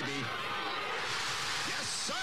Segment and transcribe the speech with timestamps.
[0.00, 0.12] Maybe.
[1.68, 2.14] Yes, sir!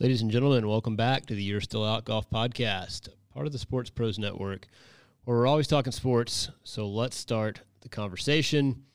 [0.00, 3.58] Ladies and gentlemen, welcome back to the You're Still Out Golf Podcast, part of the
[3.58, 4.66] Sports Pros Network,
[5.24, 6.50] where we're always talking sports.
[6.64, 8.86] So let's start the conversation.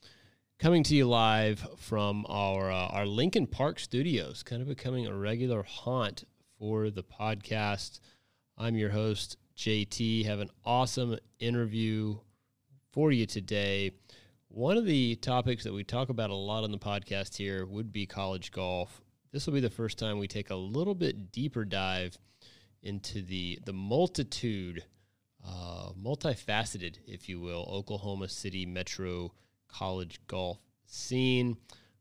[0.57, 5.13] Coming to you live from our uh, our Lincoln Park studios, kind of becoming a
[5.13, 6.23] regular haunt
[6.57, 7.99] for the podcast.
[8.57, 10.23] I'm your host, JT.
[10.25, 12.19] Have an awesome interview
[12.93, 13.91] for you today.
[14.47, 17.91] One of the topics that we talk about a lot on the podcast here would
[17.91, 19.01] be college golf.
[19.33, 22.17] This will be the first time we take a little bit deeper dive
[22.81, 24.85] into the the multitude,
[25.45, 29.33] uh, multifaceted, if you will, Oklahoma City metro
[29.77, 31.57] college golf scene.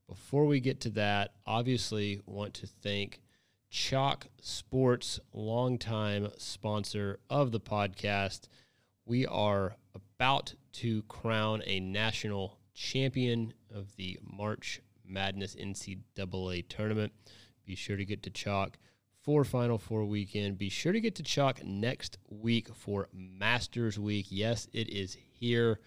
[0.08, 3.20] Before we get to that, obviously want to thank
[3.68, 8.42] Chalk Sports, longtime sponsor of the podcast.
[9.04, 17.12] We are about to crown a national champion of the March Madness NCAA tournament.
[17.64, 18.78] Be sure to get to Chalk
[19.22, 20.58] for Final Four weekend.
[20.58, 24.26] Be sure to get to Chalk next week for Masters Week.
[24.28, 25.80] Yes, it is here.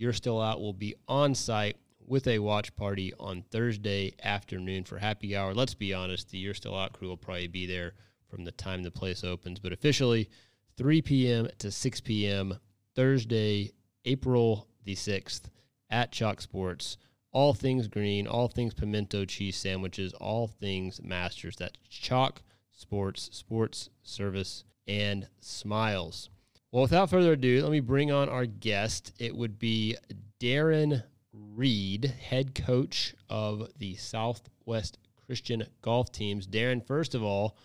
[0.00, 0.62] You're still out.
[0.62, 5.52] We'll be on site with a watch party on Thursday afternoon for happy hour.
[5.52, 7.92] Let's be honest, the You're Still Out crew will probably be there
[8.30, 10.30] from the time the place opens, but officially
[10.78, 11.48] 3 p.m.
[11.58, 12.58] to 6 p.m.
[12.96, 13.72] Thursday,
[14.06, 15.42] April the 6th
[15.90, 16.96] at Chalk Sports.
[17.30, 21.56] All things green, all things pimento cheese sandwiches, all things masters.
[21.56, 22.40] That's Chalk
[22.72, 26.30] Sports, sports, service, and smiles.
[26.72, 29.12] Well, without further ado, let me bring on our guest.
[29.18, 29.96] It would be
[30.38, 34.96] Daren Reed, head coach of the Southwest
[35.26, 36.46] Christian golf teams.
[36.46, 37.56] Daren, first of all,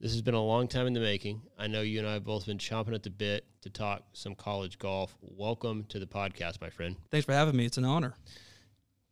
[0.00, 1.42] this has been a long time in the making.
[1.56, 4.34] I know you and I have both been chomping at the bit to talk some
[4.34, 5.16] college golf.
[5.20, 6.96] Welcome to the podcast, my friend.
[7.12, 7.66] Thanks for having me.
[7.66, 8.14] It's an honor.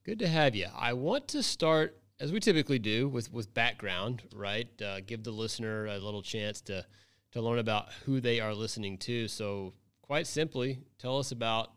[0.04, 0.66] Good to have you.
[0.76, 4.66] I want to start, as we typically do, with, with background, right?
[4.82, 6.84] Uh, give the listener a little chance to,
[7.32, 9.28] to learn about who they are listening to.
[9.28, 11.72] So, quite simply, tell us about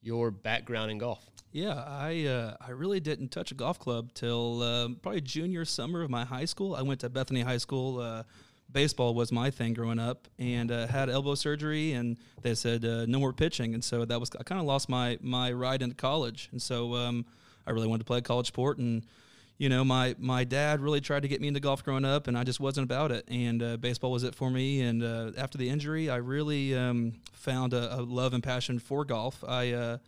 [0.00, 1.28] your background in golf.
[1.50, 6.02] Yeah, I uh, I really didn't touch a golf club till uh, probably junior summer
[6.02, 6.74] of my high school.
[6.74, 8.00] I went to Bethany High School.
[8.00, 8.24] Uh,
[8.70, 13.06] baseball was my thing growing up, and uh, had elbow surgery, and they said uh,
[13.06, 15.94] no more pitching, and so that was I kind of lost my my ride into
[15.94, 17.24] college, and so um,
[17.66, 19.06] I really wanted to play a college sport, and
[19.58, 22.38] you know my my dad really tried to get me into golf growing up, and
[22.38, 25.58] I just wasn't about it, and uh, baseball was it for me, and uh, after
[25.58, 29.42] the injury, I really um, found a, a, love and passion for golf.
[29.46, 29.98] I uh,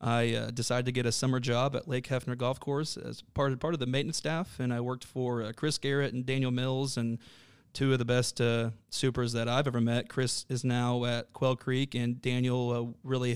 [0.00, 3.50] I uh, decided to get a summer job at Lake Hefner Golf Course as part
[3.50, 6.50] of, part of the maintenance staff, and I worked for uh, Chris Garrett and Daniel
[6.50, 7.18] Mills, and
[7.72, 10.10] two of the best uh, supers that I've ever met.
[10.10, 13.34] Chris is now at Quail Creek, and Daniel really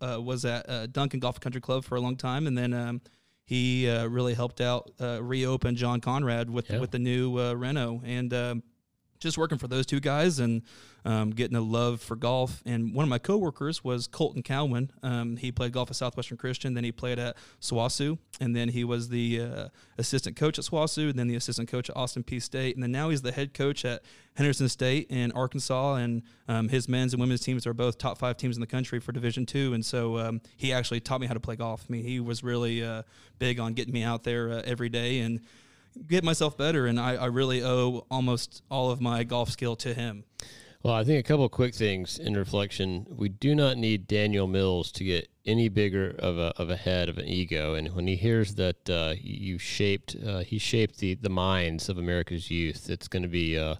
[0.00, 3.00] was at Duncan Golf Country Club for a long time, and then um,
[3.46, 6.80] he uh, really helped out uh, reopen John Conrad with Yeah.
[6.80, 8.62] with the new uh, Reno, and um,
[9.18, 10.62] just working for those two guys and
[11.04, 12.62] um, getting a love for golf.
[12.66, 14.90] And one of my coworkers was Colton Cowan.
[15.02, 18.82] Um, he played golf at Southwestern Christian, then he played at SWOSU, and then he
[18.84, 19.68] was the uh,
[19.98, 22.92] assistant coach at SWOSU, and then the assistant coach at Austin Peay State, and then
[22.92, 24.02] now he's the head coach at
[24.34, 25.94] Henderson State in Arkansas.
[25.94, 29.00] And um, his men's and women's teams are both top five teams in the country
[29.00, 29.74] for Division two.
[29.74, 31.84] And so um, he actually taught me how to play golf.
[31.88, 33.02] I mean, he was really uh,
[33.38, 35.40] big on getting me out there uh, every day and
[36.06, 39.94] get myself better, and I, I really owe almost all of my golf skill to
[39.94, 40.24] him.
[40.82, 43.06] Well, I think a couple quick things in reflection.
[43.10, 47.08] We do not need Daniel Mills to get any bigger of a, of a head
[47.08, 47.74] of an ego.
[47.74, 51.98] And when he hears that uh, you shaped, uh, he shaped the, the minds of
[51.98, 53.76] America's youth, it's going to be uh,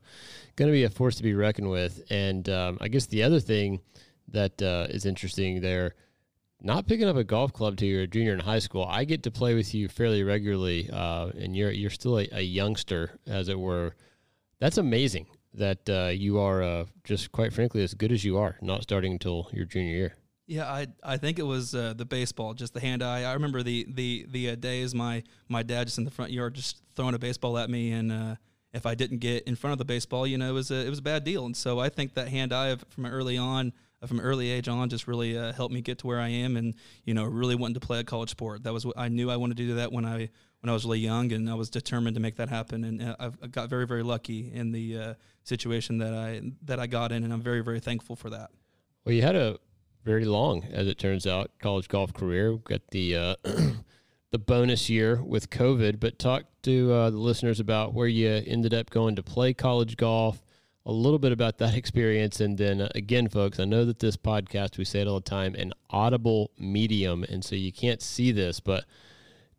[0.57, 2.03] going to be a force to be reckoned with.
[2.11, 3.81] And um, I guess the other thing
[4.29, 5.95] that uh, is interesting there,
[6.61, 8.85] not picking up a golf club till you're a junior in high school.
[8.89, 12.43] I get to play with you fairly regularly, uh, and you're you're still a, a
[12.43, 13.95] youngster, as it were.
[14.59, 18.57] That's amazing that uh, you are uh, just quite frankly as good as you are,
[18.61, 20.15] not starting until your junior year.
[20.47, 23.23] Yeah, I I think it was uh, the baseball, just the hand eye.
[23.23, 26.55] I remember the the the uh, days my my dad just in the front yard
[26.55, 28.37] just throwing a baseball at me, and uh,
[28.73, 30.91] if I didn't get in front of the baseball, you know, it was a it
[30.91, 31.45] was a bad deal.
[31.47, 33.73] And so I think that hand eye from early on,
[34.05, 36.75] from early age on, just really uh, helped me get to where I am, and
[37.05, 38.65] you know, really wanting to play a college sport.
[38.65, 40.29] That was what I knew I wanted to do that when I
[40.61, 42.85] when I was really young, and I was determined to make that happen.
[42.85, 45.15] And uh, I got very very lucky in the uh,
[45.45, 48.51] situation that I that I got in, and I'm very very thankful for that.
[49.05, 49.59] Well, you had a
[50.05, 52.57] very long, as it turns out, college golf career.
[52.57, 53.35] Got the uh,
[54.31, 58.75] the bonus year with COVID, but talk to uh, the listeners about where you ended
[58.75, 60.43] up going to play college golf,
[60.87, 62.41] a little bit about that experience.
[62.41, 65.29] And then uh, again, folks, I know that this podcast, we say it all the
[65.29, 67.25] time, an audible medium.
[67.25, 68.85] And so you can't see this, but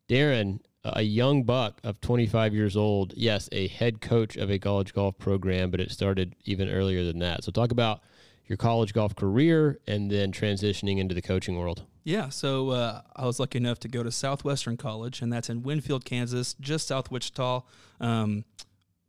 [0.09, 4.93] Daren, a young buck of 25 years old, yes, a head coach of a college
[4.93, 7.43] golf program, but it started even earlier than that.
[7.43, 8.01] So talk about
[8.45, 11.83] your college golf career and then transitioning into the coaching world.
[12.05, 15.61] Yeah, so uh, I was lucky enough to go to Southwestern College, and that's in
[15.61, 17.63] Winfield, Kansas, just south Wichita.
[17.99, 18.45] Um,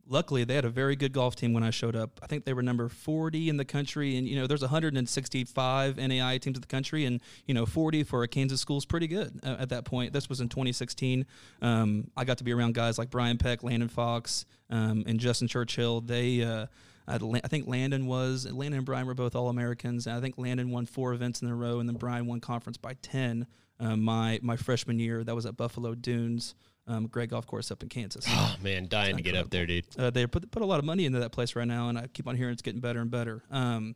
[0.09, 2.19] luckily, they had a very good golf team when I showed up.
[2.23, 6.41] I think they were number 40 in the country, and you know, there's 165 NAIA
[6.41, 9.41] teams in the country, and you know, 40 for a Kansas school is pretty good
[9.45, 10.13] uh, at that point.
[10.13, 11.27] This was in 2016.
[11.63, 15.49] Um, I got to be around guys like Brian Peck, Landon Fox, um, and Justin
[15.49, 16.01] Churchill.
[16.01, 16.67] They uh,
[17.09, 20.07] I think Landon was Landon and Brian were both All Americans.
[20.07, 22.77] and I think Landon won four events in a row, and then Brian won conference
[22.77, 23.47] by ten.
[23.81, 26.55] Um, my my freshman year, that was at Buffalo Dunes,
[26.89, 28.25] um, great golf course up in Kansas.
[28.29, 29.85] Oh man, dying to get up there, dude.
[29.97, 32.07] Uh, they put put a lot of money into that place right now, and I
[32.09, 33.45] keep on hearing it's getting better and better.
[33.51, 33.95] Um,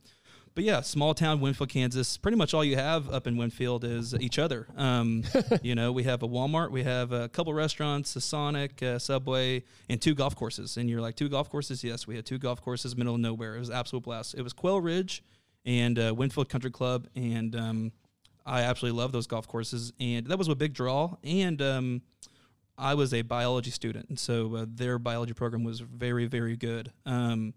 [0.54, 2.18] but yeah, small town Winfield, Kansas.
[2.18, 4.66] Pretty much all you have up in Winfield is each other.
[4.76, 5.24] Um,
[5.62, 9.64] you know, we have a Walmart, we have a couple restaurants, a Sonic, a Subway,
[9.88, 10.76] and two golf courses.
[10.76, 11.82] And you're like, two golf courses?
[11.82, 13.56] Yes, we had two golf courses, middle of nowhere.
[13.56, 14.34] It was absolute blast.
[14.34, 15.24] It was Quail Ridge
[15.64, 17.92] and uh, Winfield Country Club, and um,
[18.44, 19.92] I absolutely love those golf courses.
[20.00, 21.16] And that was a big draw.
[21.24, 22.02] And um,
[22.82, 26.92] I was a biology student, and so uh, their biology program was very, very good.
[27.06, 27.54] Um,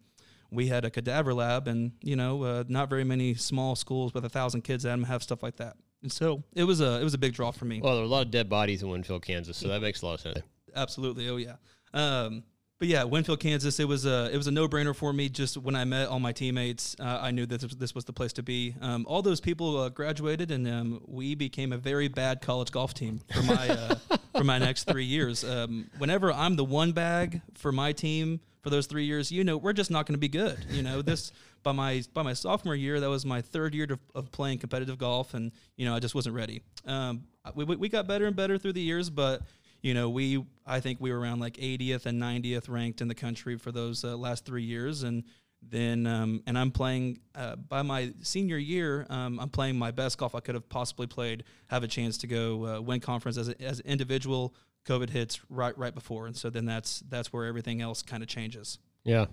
[0.51, 4.23] we had a cadaver lab, and you know, uh, not very many small schools with
[4.23, 5.75] a thousand kids at them have stuff like that.
[6.03, 7.81] And so it was a it was a big draw for me.
[7.81, 10.05] Well, there are a lot of dead bodies in Winfield, Kansas, so that makes a
[10.05, 10.39] lot of sense.
[10.75, 11.55] Absolutely, oh yeah.
[11.93, 12.43] Um,
[12.77, 15.29] but yeah, Winfield, Kansas, it was a it was a no brainer for me.
[15.29, 18.33] Just when I met all my teammates, uh, I knew that this was, the place
[18.33, 18.75] to be.
[18.81, 22.93] Um, all those people uh, graduated, and um, we became a very bad college golf
[22.93, 23.95] team for my uh,
[24.37, 25.45] for my next three years.
[25.45, 29.55] Um, whenever I'm the one bag for my team for those three years, you know,
[29.55, 30.57] we're just not going to be good.
[30.69, 31.31] You know, this
[31.63, 34.97] by my by my sophomore year, that was my third year to, of playing competitive
[34.97, 36.61] golf, and you know, I just wasn't ready.
[36.85, 37.23] Um,
[37.55, 39.43] we we got better and better through the years, but
[39.85, 43.13] you know, we I think we were around like 80th and 90th ranked in the
[43.13, 45.23] country for those uh, last three years, and
[45.61, 49.05] then um, and I'm playing uh, by my senior year.
[49.11, 51.43] Um, I'm playing my best golf I could have possibly played.
[51.67, 54.55] Have a chance to go uh, win conference as a, as an individual.
[54.87, 58.27] COVID hits right right before, and so then that's that's where everything else kind of
[58.27, 58.79] changes.
[59.03, 59.27] Yeah.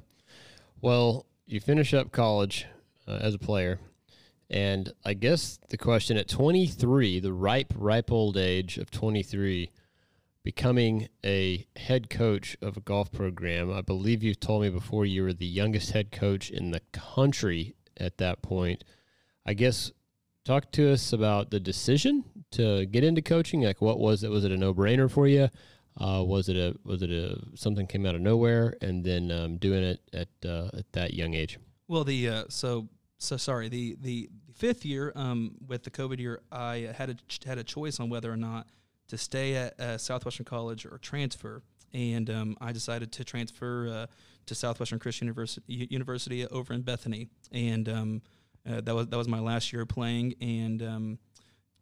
[0.82, 2.66] Well, you finish up college
[3.08, 3.80] uh, as a player,
[4.50, 9.70] and I guess the question at 23, the ripe ripe old age of 23
[10.42, 13.72] becoming a head coach of a golf program.
[13.72, 17.74] I believe you've told me before you were the youngest head coach in the country
[17.96, 18.84] at that point.
[19.46, 19.92] I guess
[20.44, 23.62] talk to us about the decision to get into coaching.
[23.62, 24.30] Like, what was it?
[24.30, 25.48] Was it a no brainer for you?
[26.00, 29.58] Uh, was it a was it a something came out of nowhere and then um,
[29.58, 31.58] doing it at uh, at that young age?
[31.86, 36.40] Well, the uh, so so sorry the the fifth year um, with the COVID year,
[36.50, 37.16] I had a
[37.46, 38.68] had a choice on whether or not
[39.12, 41.62] to stay at uh, Southwestern College or transfer.
[41.92, 44.06] And um, I decided to transfer uh,
[44.46, 47.28] to Southwestern Christian University, University over in Bethany.
[47.52, 48.22] And um,
[48.66, 50.34] uh, that was that was my last year playing.
[50.40, 51.18] And um,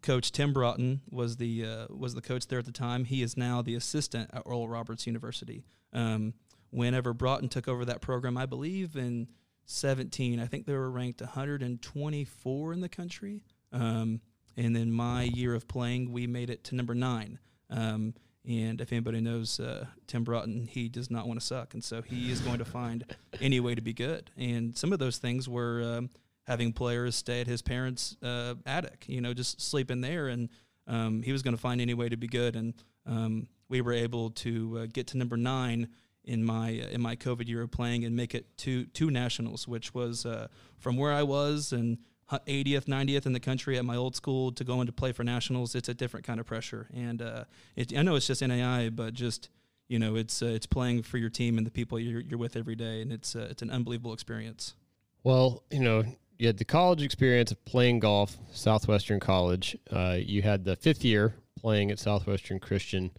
[0.02, 3.04] Coach Tim Broughton was the uh, was the coach there at the time.
[3.04, 5.62] He is now the assistant at Oral Roberts University.
[5.92, 6.34] Um,
[6.70, 9.28] whenever Broughton took over that program, I believe in
[9.66, 13.44] 17, I think they were ranked 124 in the country.
[13.72, 14.20] Um,
[14.56, 17.38] and then my year of playing, we made it to number nine.
[17.68, 18.14] Um,
[18.48, 22.00] and if anybody knows uh, Tim Broughton, he does not want to suck, and so
[22.02, 23.04] he is going to find
[23.40, 24.30] any way to be good.
[24.36, 26.10] And some of those things were um,
[26.46, 30.48] having players stay at his parents' uh, attic, you know, just sleep in there, and
[30.86, 32.56] um, he was going to find any way to be good.
[32.56, 32.74] And
[33.06, 35.88] um, we were able to uh, get to number nine
[36.24, 39.68] in my uh, in my COVID year of playing and make it to two nationals,
[39.68, 41.98] which was uh, from where I was and
[42.38, 45.74] 80th, 90th in the country at my old school to go into play for nationals,
[45.74, 46.88] it's a different kind of pressure.
[46.94, 47.44] And uh,
[47.76, 49.50] it, I know it's just NAIA, but just
[49.88, 52.54] you know, it's uh, it's playing for your team and the people you're, you're with
[52.54, 54.76] every day, and it's uh, it's an unbelievable experience.
[55.24, 56.04] Well, you know,
[56.38, 59.76] you had the college experience of playing golf, Southwestern College.
[59.90, 63.10] Uh, you had the fifth year playing at Southwestern Christian,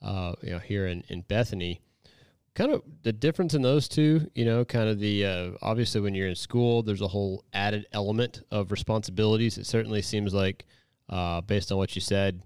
[0.00, 1.80] uh, you know, here in in Bethany
[2.54, 6.14] kind of the difference in those two you know kind of the uh, obviously when
[6.14, 10.66] you're in school there's a whole added element of responsibilities it certainly seems like
[11.08, 12.42] uh, based on what you said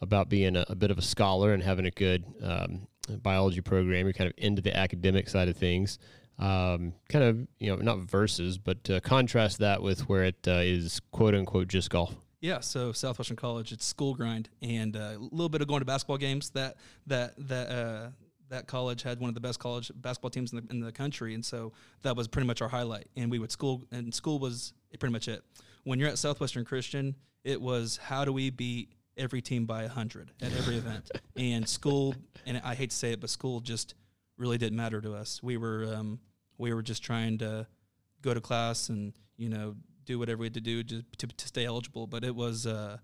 [0.00, 2.86] about being a, a, bit of a scholar and having a good um,
[3.22, 5.98] biology program you're kind of into the academic side of things
[6.38, 10.62] um, kind of you know not versus but uh, contrast that with where it uh,
[10.62, 15.18] is quote unquote just golf Yeah, so Southwestern College, it's school grind and uh, a
[15.18, 16.48] little bit of going to basketball games.
[16.50, 16.76] That
[17.06, 18.08] that that uh,
[18.50, 21.34] that college had one of the best college basketball teams in the, in the country,
[21.34, 23.08] and so that was pretty much our highlight.
[23.16, 25.42] And we would school, and school was pretty much it.
[25.84, 27.14] When you're at Southwestern Christian,
[27.44, 32.14] it was how do we beat every team by hundred at every event, and school.
[32.46, 33.94] And I hate to say it, but school just
[34.36, 35.42] really didn't matter to us.
[35.42, 36.20] We were um,
[36.58, 37.66] we were just trying to
[38.22, 41.46] go to class and you know do whatever we had to do to, to, to
[41.46, 42.06] stay eligible.
[42.06, 42.98] But it was uh,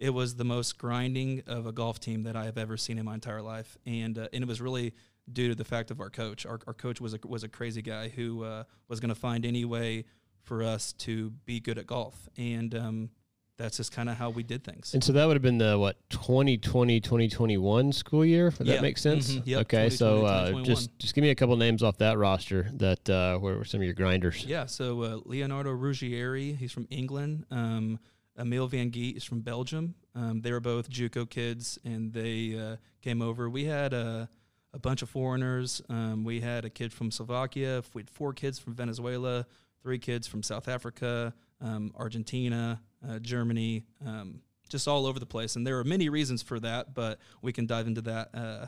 [0.00, 3.04] it was the most grinding of a golf team that I have ever seen in
[3.04, 4.94] my entire life, and uh, and it was really
[5.30, 6.44] due to the fact of our coach.
[6.46, 9.44] Our, our coach was a was a crazy guy who uh, was going to find
[9.44, 10.06] any way
[10.42, 13.10] for us to be good at golf, and um,
[13.58, 14.94] that's just kind of how we did things.
[14.94, 18.46] And so that would have been the what 2020 2021 school year.
[18.46, 18.76] If Yeah.
[18.76, 19.34] that makes sense.
[19.34, 19.42] Mhm.
[19.44, 23.08] Yep, Okay, so uh, just just give me a couple names off that roster that
[23.10, 24.46] uh, were, were some of your grinders.
[24.46, 27.44] Yeah, so uh, Leonardo Ruggieri, he's from England.
[27.50, 27.98] Um,
[28.40, 29.94] Emil Van Geet is from Belgium.
[30.14, 33.48] Um, they were both JUCO kids, and they uh, came over.
[33.48, 34.28] We had a,
[34.72, 35.82] a bunch of foreigners.
[35.88, 37.82] Um, we had a kid from Slovakia.
[37.94, 39.46] We had four kids from Venezuela,
[39.82, 45.56] three kids from South Africa, um, Argentina, uh, Germany, um, just all over the place.
[45.56, 48.66] And there are many reasons for that, but we can dive into that uh,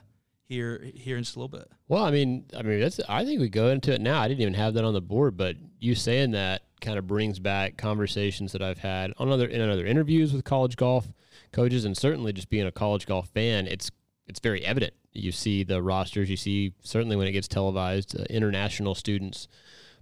[0.53, 1.69] here here in just a little bit.
[1.89, 3.01] Well, I mean, I mean, that's.
[3.09, 4.21] I think we go into it now.
[4.21, 7.39] I didn't even have that on the board, but you saying that kind of brings
[7.39, 11.09] back conversations that I've had on other in other interviews with college golf
[11.53, 13.91] coaches, and certainly just being a college golf fan, it's
[14.27, 14.93] it's very evident.
[15.13, 16.31] You see the rosters.
[16.31, 19.49] You see certainly when it gets televised, uh, international students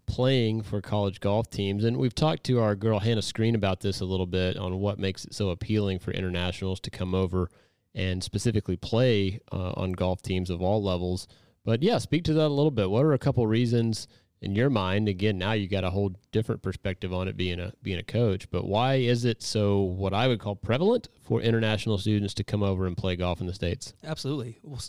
[0.07, 1.85] playing for college golf teams.
[1.85, 4.99] And we've talked to our girl Hannah Screen about this a little bit on what
[4.99, 7.49] makes it so appealing for internationals to come over
[7.95, 11.27] and specifically play uh, on golf teams of all levels.
[11.65, 12.91] But yeah, speak to that a little bit.
[12.91, 14.09] What are a couple reasons
[14.41, 15.09] in your mind?
[15.09, 18.51] Again, now you got a whole different perspective on it being a being a coach.
[18.51, 22.63] But why is it so what I would call prevalent for international students to come
[22.63, 23.95] over and play golf in the states?
[24.05, 24.59] Absolutely.
[24.63, 24.81] Well,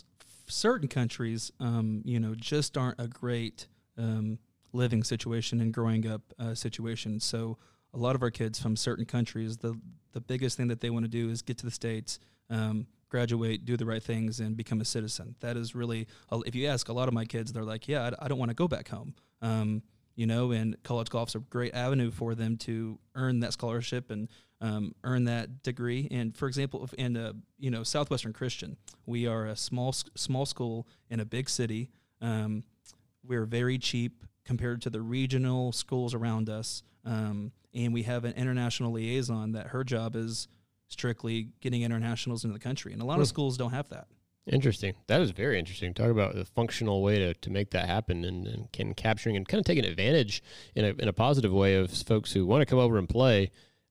[0.46, 3.66] certain countries, um, you know, just aren't a great
[3.98, 4.38] um,
[4.72, 7.20] living situation and growing up uh, situation.
[7.20, 7.58] So
[7.94, 9.78] a lot of our kids from certain countries, the
[10.12, 12.18] the biggest thing that they want to do is get to the states,
[12.52, 15.34] um, graduate, do the right things, and become a citizen.
[15.40, 16.06] That is really,
[16.46, 18.54] if you ask a lot of my kids, they're like, yeah, I, don't want to
[18.54, 19.14] go back home.
[19.40, 19.82] Um,
[20.14, 24.28] you know, and college golf's a great avenue for them to earn that scholarship and
[24.60, 26.06] um, earn that degree.
[26.10, 30.86] And for example, in a, you know Southwestern Christian, we are a small small school
[31.10, 31.90] in a big city.
[32.20, 32.62] Um,
[33.24, 38.34] we're very cheap compared to the regional schools around us, um, and we have an
[38.34, 40.46] international liaison that her job is
[40.92, 42.92] strictly getting internationals into the country.
[42.92, 43.22] And a lot Hmm.
[43.22, 44.06] of schools don't have that.
[44.46, 44.94] Interesting.
[45.06, 45.94] That is very interesting.
[45.94, 49.46] Talk about the functional way to, to make that happen and, and can capturing and
[49.46, 50.42] kind of taking advantage
[50.74, 53.50] in a, in a positive way of folks who want to come over and play,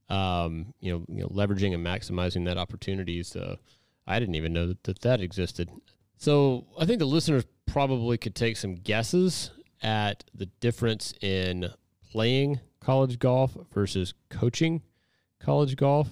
[0.09, 3.23] um, you know, you know, leveraging and maximizing that opportunity.
[3.23, 3.57] So
[4.05, 5.69] I didn't even know that, that that existed.
[6.17, 11.69] So I think the listeners probably could take some guesses at the difference in
[12.11, 14.81] playing college golf versus coaching
[15.39, 16.09] college golf.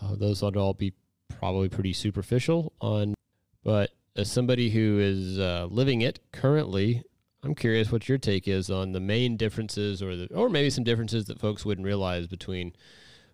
[0.00, 0.92] Uh, those would all be
[1.38, 3.14] probably pretty superficial on
[3.62, 7.02] but as somebody who is uh, living it currently,
[7.42, 10.84] I'm curious what your take is on the main differences, or the, or maybe some
[10.84, 12.72] differences that folks wouldn't realize between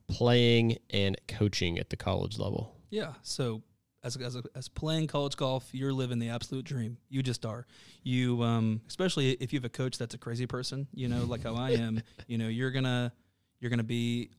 [0.08, 2.74] playing and coaching at the college level.
[2.90, 3.14] Yeah.
[3.22, 3.62] So
[4.02, 6.98] as as, as playing college golf, you're living the absolute dream.
[7.08, 7.66] You just are.
[8.02, 11.44] You um, especially if you have a coach that's a crazy person, you know, like
[11.44, 12.02] how I am.
[12.26, 13.12] You know, you're gonna
[13.60, 14.30] you're gonna be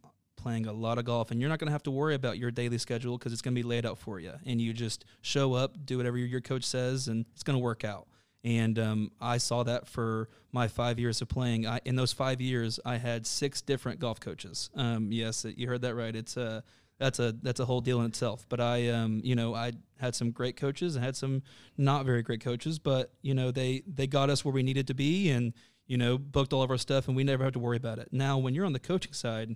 [0.45, 2.77] playing a lot of golf, and you're not gonna have to worry about your daily
[2.77, 5.97] schedule because it's gonna be laid out for you, and you just show up, do
[5.97, 8.07] whatever your coach says, and it's gonna work out.
[8.43, 11.65] And um, I saw that for my five years of playing.
[11.65, 14.69] I, in those five years, I had six different golf coaches.
[14.75, 16.15] Um, yes, you heard that right.
[16.15, 16.63] It's a
[16.99, 18.45] that's a that's a whole deal in itself.
[18.47, 21.41] But I, um, you know, I had some great coaches and had some
[21.75, 22.77] not very great coaches.
[22.77, 25.51] But you know, they they got us where we needed to be, and
[25.87, 28.09] you know, booked all of our stuff, and we never had to worry about it.
[28.11, 29.55] Now, when you're on the coaching side,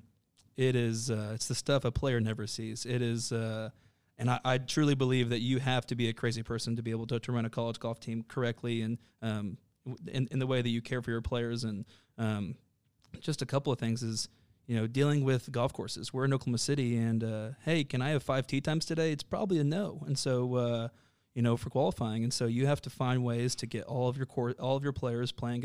[0.59, 2.85] it is uh, it's the stuff a player never sees.
[2.85, 3.31] It is.
[3.31, 3.69] Uh,
[4.17, 6.91] and I, I truly believe that you have to be a crazy person to be
[6.91, 9.57] able to, to run a college golf team correctly and um,
[10.11, 11.63] in, in the way that you care for your players.
[11.63, 11.85] And
[12.17, 12.55] um,
[13.21, 14.27] just a couple of things is,
[14.67, 16.13] you know, dealing with golf courses.
[16.13, 19.13] We're in Oklahoma City, and uh, hey, can I have five tee times today?
[19.13, 20.03] It's probably a no.
[20.05, 20.87] And so, uh,
[21.33, 24.17] you know, for qualifying, and so you have to find ways to get all of
[24.17, 25.63] your cour all of your players playing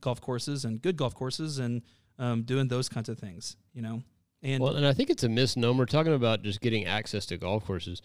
[0.00, 1.82] golf courses and good golf courses and
[2.20, 3.56] um, doing those kinds of things.
[3.74, 4.02] You know,
[4.46, 7.66] and Well, and I think it's a misnomer talking about just getting access to golf
[7.66, 8.00] courses.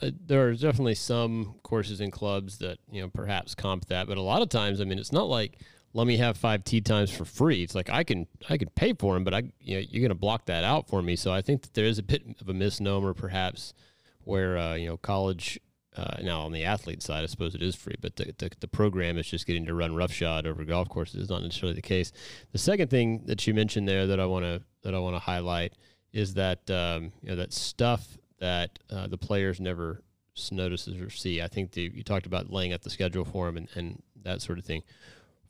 [0.00, 4.16] Uh, there are definitely some courses and clubs that you know perhaps comp that, but
[4.16, 5.58] a lot of times, I mean, it's not like
[5.92, 7.64] let me have five tee times for free.
[7.64, 10.10] It's like I can I can pay for them, but I you know, you're going
[10.10, 11.16] to block that out for me.
[11.16, 13.74] So I think that there is a bit of a misnomer, perhaps,
[14.22, 15.58] where uh, you know college.
[15.96, 18.66] Uh, now on the athlete side, I suppose it is free, but the, the, the
[18.66, 22.10] program is just getting to run roughshod over golf courses is not necessarily the case.
[22.50, 25.20] The second thing that you mentioned there that I want to that I want to
[25.20, 25.74] highlight
[26.12, 30.02] is that um, you know that stuff that uh, the players never
[30.50, 31.40] notices or see.
[31.40, 34.42] I think the, you talked about laying out the schedule for them and, and that
[34.42, 34.82] sort of thing.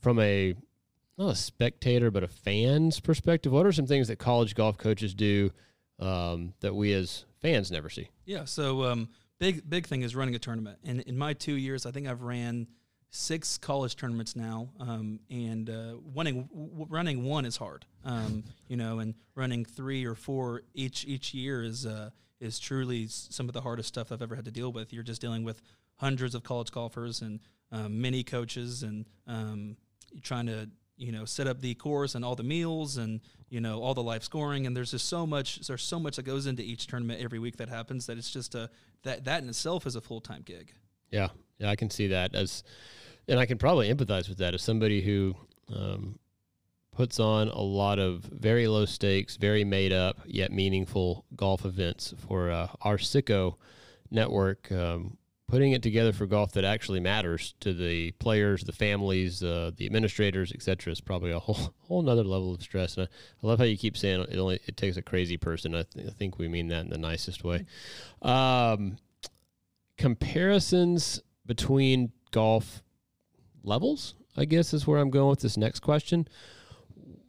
[0.00, 0.54] From a
[1.16, 5.14] not a spectator but a fan's perspective, what are some things that college golf coaches
[5.14, 5.50] do
[6.00, 8.08] um, that we as fans never see?
[8.26, 8.44] Yeah.
[8.44, 9.08] So um,
[9.38, 10.78] big big thing is running a tournament.
[10.84, 12.66] And in my two years, I think I've ran
[13.10, 14.70] six college tournaments now.
[14.80, 17.86] Um, and uh, running w- running one is hard.
[18.04, 22.10] Um, you know, and running three or four each each year is uh,
[22.40, 24.92] is truly some of the hardest stuff I've ever had to deal with.
[24.92, 25.62] You're just dealing with
[25.96, 29.76] hundreds of college golfers and um, many coaches, and um,
[30.22, 33.80] trying to you know set up the course and all the meals and you know
[33.80, 34.66] all the live scoring.
[34.66, 37.56] And there's just so much there's so much that goes into each tournament every week
[37.56, 38.70] that happens that it's just a
[39.02, 40.72] that that in itself is a full-time gig.
[41.10, 42.64] Yeah, yeah, I can see that as,
[43.28, 44.54] and I can probably empathize with that.
[44.54, 45.36] As somebody who
[45.72, 46.18] um,
[46.92, 52.14] puts on a lot of very low stakes, very made up yet meaningful golf events
[52.26, 53.56] for uh, our Sicko
[54.10, 54.70] network.
[54.72, 55.16] Um,
[55.54, 59.86] putting it together for golf that actually matters to the players, the families, uh, the
[59.86, 62.96] administrators, etc., is probably a whole whole nother level of stress.
[62.96, 63.08] And I,
[63.40, 65.76] I love how you keep saying it only it takes a crazy person.
[65.76, 67.66] I, th- I think we mean that in the nicest way.
[68.20, 68.96] Um,
[69.96, 72.82] comparisons between golf
[73.62, 76.26] levels, I guess, is where I'm going with this next question.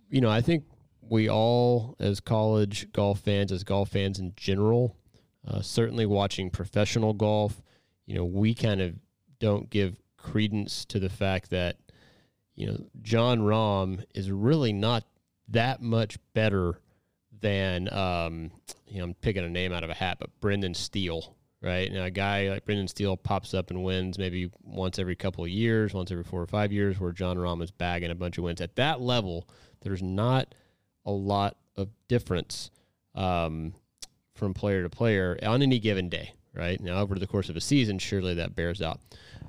[0.10, 0.64] You know, I think
[1.00, 4.98] we all, as college golf fans, as golf fans in general,
[5.48, 7.62] uh, certainly watching professional golf,
[8.06, 8.96] you know, we kind of
[9.40, 11.78] don't give credence to the fact that,
[12.56, 15.04] you know, Jon Rahm is really not
[15.50, 16.80] that much better
[17.42, 18.52] than, um,
[18.88, 21.92] you know, I'm picking a name out of a hat, but Brendan Steele, right?
[21.92, 25.50] Now, a guy like Brendan Steele pops up and wins maybe once every couple of
[25.50, 28.44] years, once every four or five years, where Jon Rahm is bagging a bunch of
[28.44, 28.62] wins.
[28.62, 29.48] At that level,
[29.82, 30.56] there's not
[31.06, 32.72] a lot of difference
[33.14, 33.74] um,
[34.34, 36.80] from player to player on any given day, right?
[36.80, 39.00] Now, over the course of a season, surely that bears out.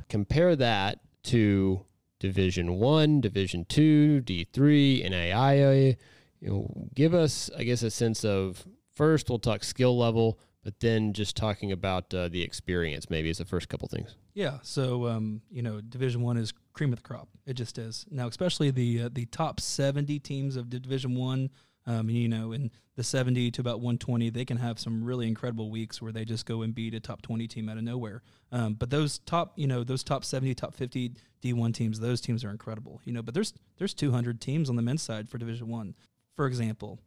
[0.08, 1.84] Compare that to
[2.18, 5.96] Division One, Division Two, D three, NAIA.
[6.40, 10.80] You know, give us, I guess, a sense of first we'll talk skill level, but
[10.80, 14.16] then just talking about uh, the experience maybe is the first couple things.
[14.34, 17.28] Yeah, so um, you know, Division One is cream of the crop.
[17.46, 21.50] It just is now, especially the uh, the top seventy teams of Division One.
[21.86, 25.28] Um, you know, in the seventy to about one twenty, they can have some really
[25.28, 28.22] incredible weeks where they just go and beat a top twenty team out of nowhere.
[28.50, 32.20] Um, but those top, you know, those top seventy, top fifty D one teams, those
[32.20, 33.00] teams are incredible.
[33.04, 35.94] You know, but there's there's two hundred teams on the men's side for Division One.
[36.34, 36.98] For example,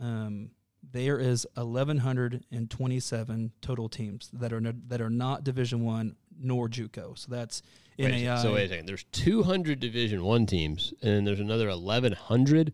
[0.00, 0.50] um,
[0.92, 7.16] there is 1127 total teams that are no, that are not division 1 nor JUCO.
[7.18, 7.62] So that's
[7.98, 8.12] Wait.
[8.12, 8.42] NAIA.
[8.42, 8.86] So wait a second.
[8.86, 12.72] There's 200 Division One teams, and then there's another 1,100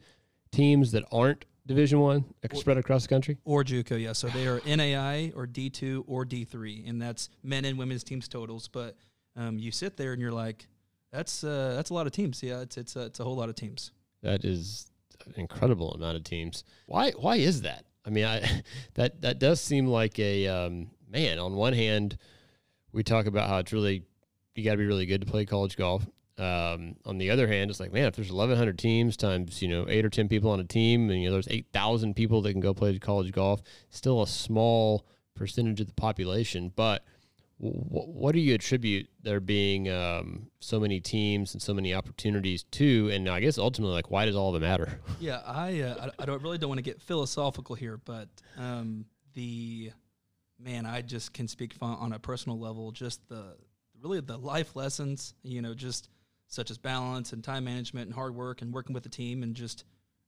[0.51, 3.39] teams that aren't Division One spread across the country.
[3.45, 4.13] or JUCO, yeah.
[4.13, 8.67] So they are NAIA or D2 or D3, and that's men and women's teams totals.
[8.67, 8.97] But
[9.37, 10.67] um, you sit there and you're like,
[11.13, 12.43] that's uh, that's a lot of teams.
[12.43, 13.93] Yeah, it's it's a, it's a whole lot of teams.
[14.21, 14.91] That is
[15.25, 16.65] an incredible amount of teams.
[16.87, 17.13] Why?
[17.13, 17.85] Why is that?
[18.05, 18.43] I mean, I
[18.95, 21.39] that that does seem like a um, man.
[21.39, 22.19] On one hand,
[22.91, 24.03] we talk about how it's really
[24.57, 26.05] you got to be really good to play college golf.
[26.41, 29.87] Um, on the other hand, it's like man, if there's 1,100 teams times you know
[29.89, 32.61] eight or ten people on a team, and you know there's 8,000 people that can
[32.61, 37.05] go play college golf, still a small percentage of the population, but
[37.59, 42.63] wh- what do you attribute there being um, so many teams and so many opportunities
[42.73, 43.11] to?
[43.13, 44.99] And I guess ultimately, like, why does all of it matter?
[45.21, 49.05] Yeah, I uh, I, I don't really don't want to get philosophical here, but um,
[49.35, 49.93] the
[50.59, 52.93] man, I just can speak on a personal level.
[52.93, 53.57] Just the
[54.03, 56.09] really the life lessons, you know, just
[56.51, 59.55] such as balance and time management and hard work and working with the team and
[59.55, 59.85] just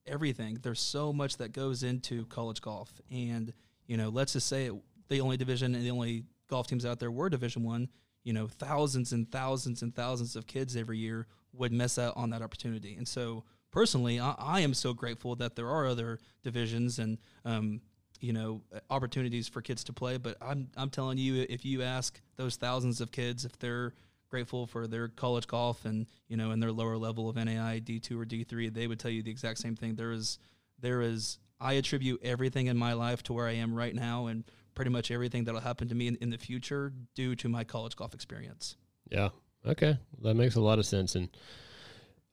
[0.07, 0.57] everything.
[0.63, 3.53] There's so much that goes into college golf, and
[3.87, 4.75] you know, let's just say it,
[5.09, 7.89] the only division and the only golf teams out there were Division One.
[8.25, 12.31] You know, thousands and thousands and thousands of kids every year would miss out on
[12.31, 17.01] that opportunity, and so personally, I, I am so grateful that there are other divisions
[17.01, 17.81] and um,
[18.21, 20.19] you know opportunities for kids to play.
[20.19, 23.93] But I'm I'm telling you, if you ask those thousands of kids if they're
[24.33, 28.01] grateful for their college golf and you know in their lower level of NAIA D
[28.01, 29.95] two or D three, they would tell you the exact same thing.
[29.95, 30.38] There is
[30.81, 34.42] there is I attribute everything in my life to where I am right now and
[34.75, 37.95] pretty much everything that'll happen to me in, in the future due to my college
[37.95, 38.77] golf experience.
[39.11, 39.29] Yeah.
[39.64, 39.97] Okay.
[40.23, 41.14] That makes a lot of sense.
[41.14, 41.29] And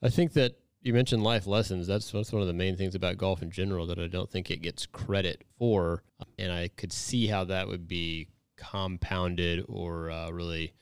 [0.02, 1.86] I think that you mentioned life lessons.
[1.86, 4.50] That's that's one of the main things about golf in general that I don't think
[4.50, 6.04] it gets credit for,
[6.38, 10.74] and I could see how that would be compounded or uh, really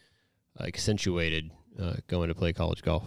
[0.60, 3.04] accentuated uh, going to play college golf.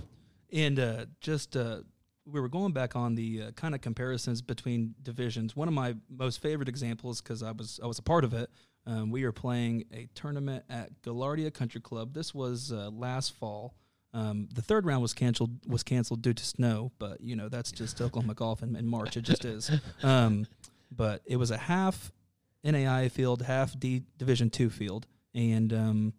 [0.53, 1.81] And uh, just uh,
[2.27, 5.57] we were going back on the uh, kind of comparisons between divisions.
[5.57, 8.51] One of my most favorite examples, because I was I was a part of it.
[8.87, 12.15] Um, we were playing a tournament at Gaillardia Country Club.
[12.15, 13.75] This was uh, last fall.
[14.13, 17.71] Um, the third round was canceled was canceled due to snow, but you know that's
[17.71, 19.17] just Oklahoma golf in, in March.
[19.17, 19.71] It just is.
[20.03, 20.47] Um,
[20.91, 22.13] but it was a half
[22.65, 26.13] NAIA field, half D Division two field, and um,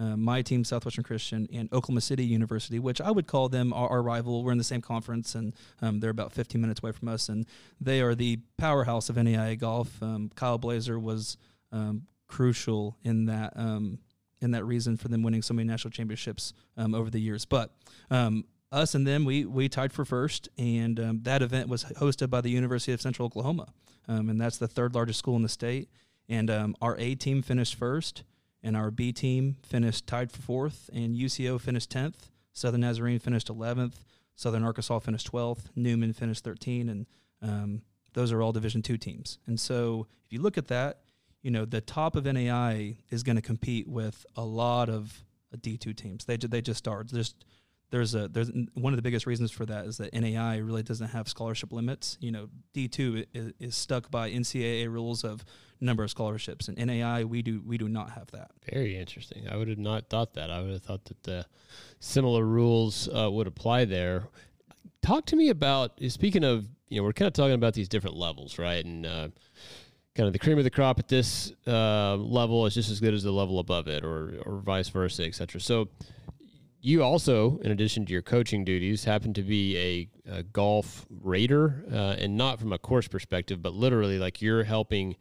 [0.00, 3.88] uh, my team, Southwestern Christian, and Oklahoma City University, which I would call them our,
[3.88, 4.42] our rival.
[4.42, 7.46] We're in the same conference, and um, they're about 15 minutes away from us, and
[7.80, 10.02] they are the powerhouse of NAIA golf.
[10.02, 11.36] Um, Kyle Blazer was
[11.70, 13.98] um, crucial in that um,
[14.40, 17.44] in that reason for them winning so many national championships um, over the years.
[17.44, 17.70] But
[18.72, 22.40] us and them, we we tied for first, and um, that event was hosted by
[22.40, 23.72] the University of Central Oklahoma,
[24.08, 25.88] um, and that's the third largest school in the state.
[26.28, 28.22] And um, our A team finished first,
[28.62, 32.30] and our B team finished tied for fourth, and UCO finished tenth.
[32.52, 34.04] Southern Nazarene finished eleventh.
[34.34, 35.70] Southern Arkansas finished twelfth.
[35.76, 37.06] Newman finished thirteen, and
[37.42, 37.82] um,
[38.14, 39.38] those are all Division two teams.
[39.46, 41.00] And so, if you look at that,
[41.42, 45.24] you know the top of NAIA is going to compete with a lot of
[45.60, 46.24] D two teams.
[46.24, 47.04] They they just are.
[47.04, 47.44] Just
[47.90, 51.08] there's a there's one of the biggest reasons for that is that NAIA really doesn't
[51.08, 52.16] have scholarship limits.
[52.20, 55.44] You know, D two is, is, stuck by NCAA rules of
[55.80, 58.52] number of scholarships, and NAIA we do we do not have that.
[58.70, 59.48] Very interesting.
[59.48, 60.50] I would have not thought that.
[60.50, 61.46] I would have thought that the
[61.98, 64.28] similar rules uh, would apply there.
[65.02, 68.16] Talk to me about speaking of you know we're kind of talking about these different
[68.16, 68.84] levels, right?
[68.84, 69.28] And uh,
[70.14, 73.14] kind of the cream of the crop at this uh, level is just as good
[73.14, 75.60] as the level above it, or or vice versa, etc.
[75.60, 75.88] So
[76.80, 79.76] you also, in addition to your coaching duties, happen to be
[80.26, 84.64] a, a golf rater, uh, and not from a course perspective, but literally like you're
[84.64, 85.16] helping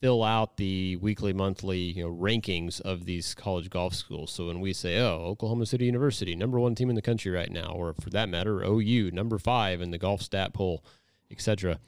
[0.00, 4.30] fill out the weekly, monthly you know rankings of these college golf schools.
[4.32, 7.50] So when we say, "Oh, Oklahoma City University, number one team in the country right
[7.50, 10.84] now," or for that matter, OU, number five in the golf stat poll,
[11.30, 11.78] etc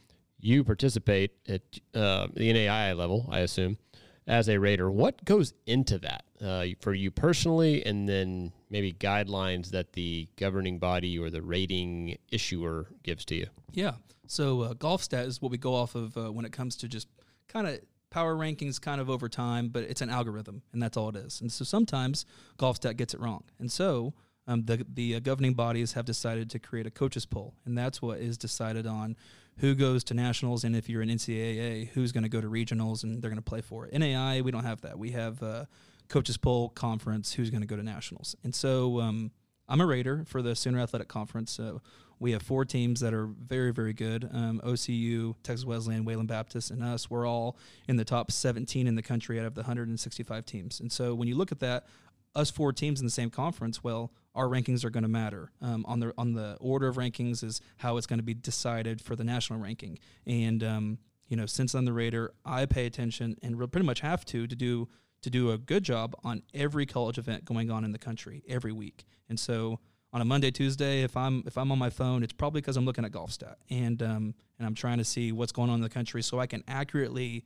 [0.40, 1.62] you participate at
[1.94, 3.78] uh, the NAIA level, I assume,
[4.26, 4.90] as a rater.
[4.90, 10.78] What goes into that uh, for you personally, and then maybe guidelines that the governing
[10.78, 13.46] body or the rating issuer gives to you?
[13.72, 13.94] Yeah.
[14.26, 16.88] So uh, golf stat is what we go off of uh, when it comes to
[16.88, 17.08] just
[17.48, 21.08] kind of power rankings kind of over time, but it's an algorithm, and that's all
[21.08, 21.40] it is.
[21.40, 22.26] And so sometimes
[22.56, 23.44] golf stat gets it wrong.
[23.58, 24.14] And so
[24.46, 28.00] um, the, the uh, governing bodies have decided to create a coaches poll, and that's
[28.00, 29.16] what is decided on
[29.58, 33.02] who goes to nationals, and if you're an NCAA, who's going to go to regionals
[33.02, 33.92] and they're going to play for it.
[33.92, 34.98] NAIA, we don't have that.
[34.98, 35.64] We have uh,
[36.08, 38.36] coaches poll conference, who's going to go to nationals.
[38.42, 39.30] And so um,
[39.68, 41.52] I'm a rater for the Sooner Athletic Conference.
[41.52, 41.82] So
[42.18, 44.28] we have four teams that are very, very good.
[44.32, 47.08] Um, OCU, Texas Wesleyan, Wayland Baptist, and us.
[47.08, 50.80] We're all in the top 17 in the country out of the 165 teams.
[50.80, 51.86] And so when you look at that,
[52.34, 55.50] us four teams in the same conference, well, our rankings are going to matter.
[55.60, 59.00] Um, on the on the order of rankings is how it's going to be decided
[59.00, 59.98] for the national ranking.
[60.26, 64.24] And um, you know, since I'm the rater, I pay attention and pretty much have
[64.26, 64.88] to to do
[65.22, 68.72] to do a good job on every college event going on in the country every
[68.72, 69.04] week.
[69.28, 69.80] And so
[70.12, 72.84] on a Monday, Tuesday, if I'm if I'm on my phone, it's probably because I'm
[72.84, 75.82] looking at golf stat and um, and I'm trying to see what's going on in
[75.82, 77.44] the country so I can accurately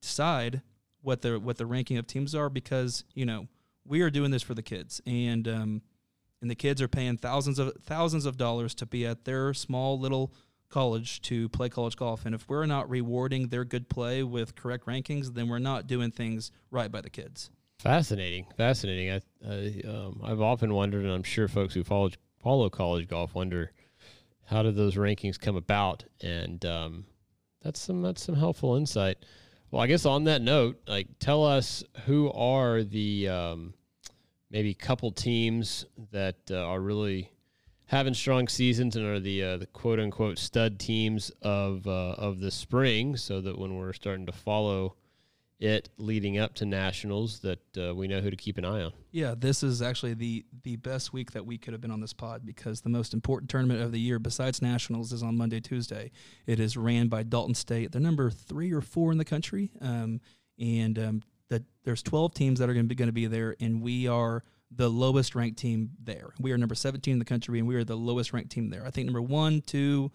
[0.00, 0.62] decide
[1.00, 3.48] what the what the ranking of teams are because you know
[3.84, 5.82] we are doing this for the kids and um,
[6.40, 9.98] and the kids are paying thousands of thousands of dollars to be at their small
[9.98, 10.32] little
[10.72, 12.26] college to play college golf.
[12.26, 16.10] And if we're not rewarding their good play with correct rankings then we're not doing
[16.10, 17.50] things right by the kids.
[17.78, 18.46] Fascinating.
[18.56, 19.10] Fascinating.
[19.10, 22.10] I, I um, i've often wondered and i'm sure folks who follow
[22.42, 23.72] follow college golf wonder
[24.52, 26.04] how did those rankings come about?
[26.20, 27.04] And um,
[27.62, 29.18] that's some that's some helpful insight.
[29.70, 33.74] Well i guess on that note like tell us who are the um,
[34.50, 37.31] maybe couple teams that uh, are really
[37.92, 42.40] having strong seasons and are the uh, the quote unquote stud teams of uh, of
[42.40, 44.96] the spring, so that when we're starting to follow
[45.60, 48.92] it leading up to nationals, that uh, we know who to keep an eye on.
[49.12, 52.14] Yeah, this is actually the the best week that we could have been on this
[52.14, 56.10] pod because the most important tournament of the year, besides nationals, is on Monday Tuesday.
[56.46, 57.92] It is ran by Dalton State.
[57.92, 60.20] They're number three or four in the country, um,
[60.58, 63.54] and um, that there's 12 teams that are going to be going to be there,
[63.60, 64.42] and we are
[64.74, 66.30] the lowest ranked team there.
[66.38, 68.84] We are number 17 in the country, and we are the lowest ranked team there.
[68.86, 70.10] I think number one, two,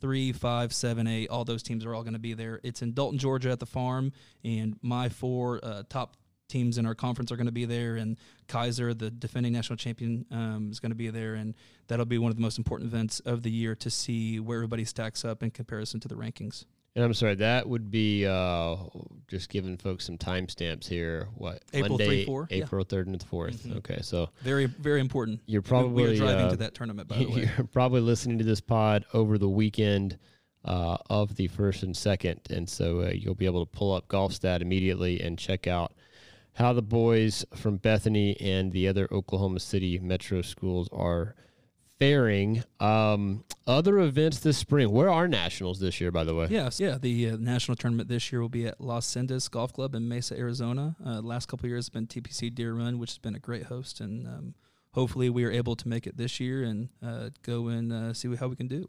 [0.00, 2.60] three, five, seven, eight, all those teams are all going to be there.
[2.62, 4.12] It's in Dalton, Georgia, at the farm,
[4.44, 6.16] and my four uh, top
[6.48, 8.16] teams in our conference are going to be there, and
[8.48, 11.54] Keiser, the defending national champion, um, is going to be there, and
[11.86, 14.84] that'll be one of the most important events of the year to see where everybody
[14.84, 16.64] stacks up in comparison to the rankings.
[16.96, 18.76] And I'm sorry, that would be uh,
[19.28, 21.28] just giving folks some timestamps here.
[21.36, 22.48] What April Monday, 3, 4.
[22.50, 23.76] April third and the 4th Mhm.
[23.78, 25.40] Okay, so Very, very important.
[25.46, 27.50] you're probably we are driving uh, to that tournament, by the way.
[27.56, 30.18] You're probably listening to this pod over the weekend
[30.64, 34.08] uh, of the first and second, and so uh, you'll be able to pull up
[34.08, 35.92] GolfStat immediately and check out
[36.54, 41.36] how the boys from Bethany and the other Oklahoma City metro schools are
[42.00, 42.64] faring.
[42.80, 44.90] Um, other events this spring.
[44.90, 46.48] Where are nationals this year, by the way?
[46.50, 46.96] Yes, yeah.
[46.98, 50.36] The uh, national tournament this year will be at Las Sendas Golf Club in Mesa,
[50.36, 50.96] Arizona.
[51.04, 53.64] Uh, last couple of years has been TPC Deere Run, which has been a great
[53.64, 54.54] host, and um,
[54.92, 58.34] hopefully we are able to make it this year and uh, go and uh, see
[58.34, 58.88] how we can do.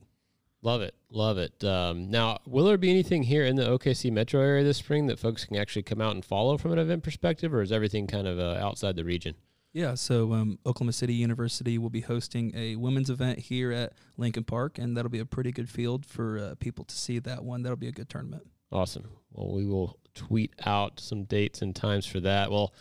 [0.63, 1.63] Love it, love it.
[1.63, 5.19] Um, now, will there be anything here in the OKC metro area this spring that
[5.19, 8.28] folks can actually come out and follow from an event perspective, or is everything kind
[8.28, 9.36] of uh, outside the region?
[9.74, 14.44] Yeah, so um, Oklahoma City University will be hosting a women's event here at Lincoln
[14.44, 17.64] Park, and that'll be a pretty good field for uh, people to see that one.
[17.64, 18.48] That'll be a good tournament.
[18.72, 19.08] Awesome.
[19.32, 22.52] Well, we will tweet out some dates and times for that.
[22.52, 22.74] Well,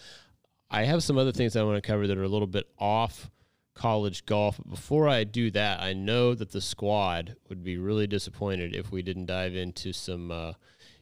[0.68, 3.30] I have some other things I want to cover that are a little bit off
[3.74, 4.56] college golf.
[4.58, 8.90] But before I do that, I know that the squad would be really disappointed if
[8.90, 10.52] we didn't dive into some, uh,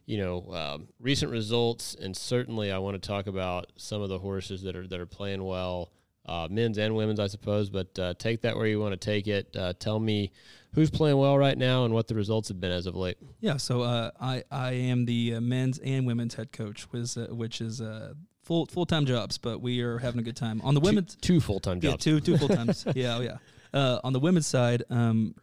[0.08, 1.94] you know, um, recent results.
[2.00, 5.06] And certainly, I want to talk about some of the horses that are that are
[5.06, 5.92] playing well,
[6.24, 7.68] uh, men's and women's, I suppose.
[7.68, 9.54] But uh, take that where you want to take it.
[9.54, 10.32] Uh, tell me
[10.72, 13.18] who's playing well right now and what the results have been as of late.
[13.40, 17.26] Yeah, so uh, I I am the uh, men's and women's head coach, which uh,
[17.26, 20.72] which is uh, full full time jobs, but we are having a good time on
[20.72, 21.16] the women's.
[21.16, 22.04] two, two full time Yeah, jobs.
[22.04, 22.86] two two full times.
[22.94, 23.36] yeah, oh, yeah.
[23.74, 25.34] Uh, on the women's side, um,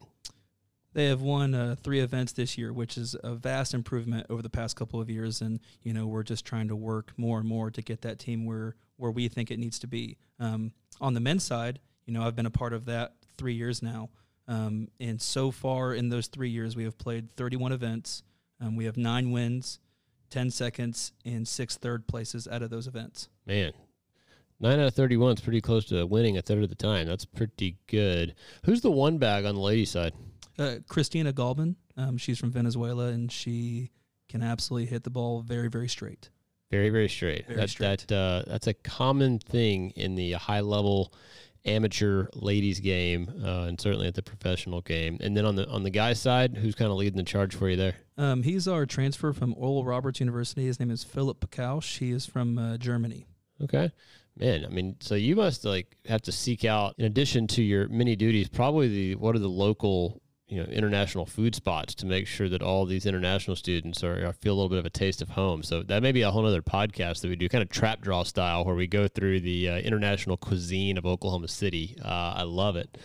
[0.95, 4.49] they have won uh, three events this year, which is a vast improvement over the
[4.49, 5.41] past couple of years.
[5.41, 8.45] And you know, we're just trying to work more and more to get that team
[8.45, 10.17] where where we think it needs to be.
[10.39, 13.83] Um, on the men's side, you know, I've been a part of that three years
[13.83, 14.09] now,
[14.47, 18.23] um, and so far in those three years, we have played 31 events.
[18.61, 19.79] Um, we have nine wins,
[20.29, 23.27] 10 seconds, and six third places out of those events.
[23.45, 23.73] Man,
[24.61, 27.05] nine out of thirty-one is pretty close to winning a third of the time.
[27.05, 28.35] That's pretty good.
[28.63, 30.13] Who's the one bag on the ladies' side?
[30.57, 31.75] Uh, Christina Galvin.
[31.97, 33.91] Um, she's from Venezuela, and she
[34.29, 36.29] can absolutely hit the ball very, very straight.
[36.71, 37.47] Very, very straight.
[37.47, 38.07] Very that straight.
[38.07, 41.13] that uh, that's a common thing in the high-level
[41.65, 45.17] amateur ladies game, uh, and certainly at the professional game.
[45.19, 47.69] And then on the on the guys' side, who's kind of leading the charge for
[47.69, 47.95] you there?
[48.17, 50.65] Um, he's our transfer from Oral Roberts University.
[50.65, 51.97] His name is Philip Pakausch.
[51.97, 53.27] He is from uh, Germany.
[53.61, 53.91] Okay.
[54.37, 57.87] Man, I mean, so you must like have to seek out, in addition to your
[57.87, 60.21] many duties, probably the what are the local,
[60.55, 64.33] you know, international food spots to make sure that all these international students are, are
[64.33, 65.63] feel a little bit of a taste of home.
[65.63, 68.23] So that may be a whole other podcast that we do, kind of trap draw
[68.23, 71.97] style, where we go through the uh, international cuisine of Oklahoma City.
[72.03, 72.97] Uh, I love it.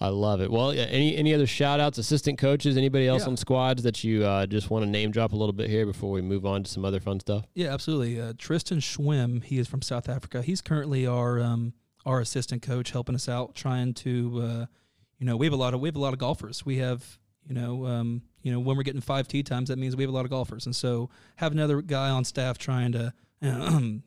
[0.00, 0.50] I love it.
[0.50, 3.28] Well, yeah, any any other shout outs, assistant coaches, anybody else Yeah.
[3.28, 6.10] on squads that you uh, just want to name drop a little bit here before
[6.10, 7.46] we move on to some other fun stuff?
[7.54, 8.20] Yeah, absolutely.
[8.20, 10.42] Uh, Tristan Schwim, he is from South Africa.
[10.42, 11.72] He's currently our um,
[12.04, 14.66] our assistant coach, helping us out, trying to, uh,
[15.18, 16.64] you know, we have a lot of we have a lot of golfers.
[16.64, 19.96] We have, you know, um, you know, when we're getting five tee times, that means
[19.96, 23.12] we have a lot of golfers, and so have another guy on staff trying to.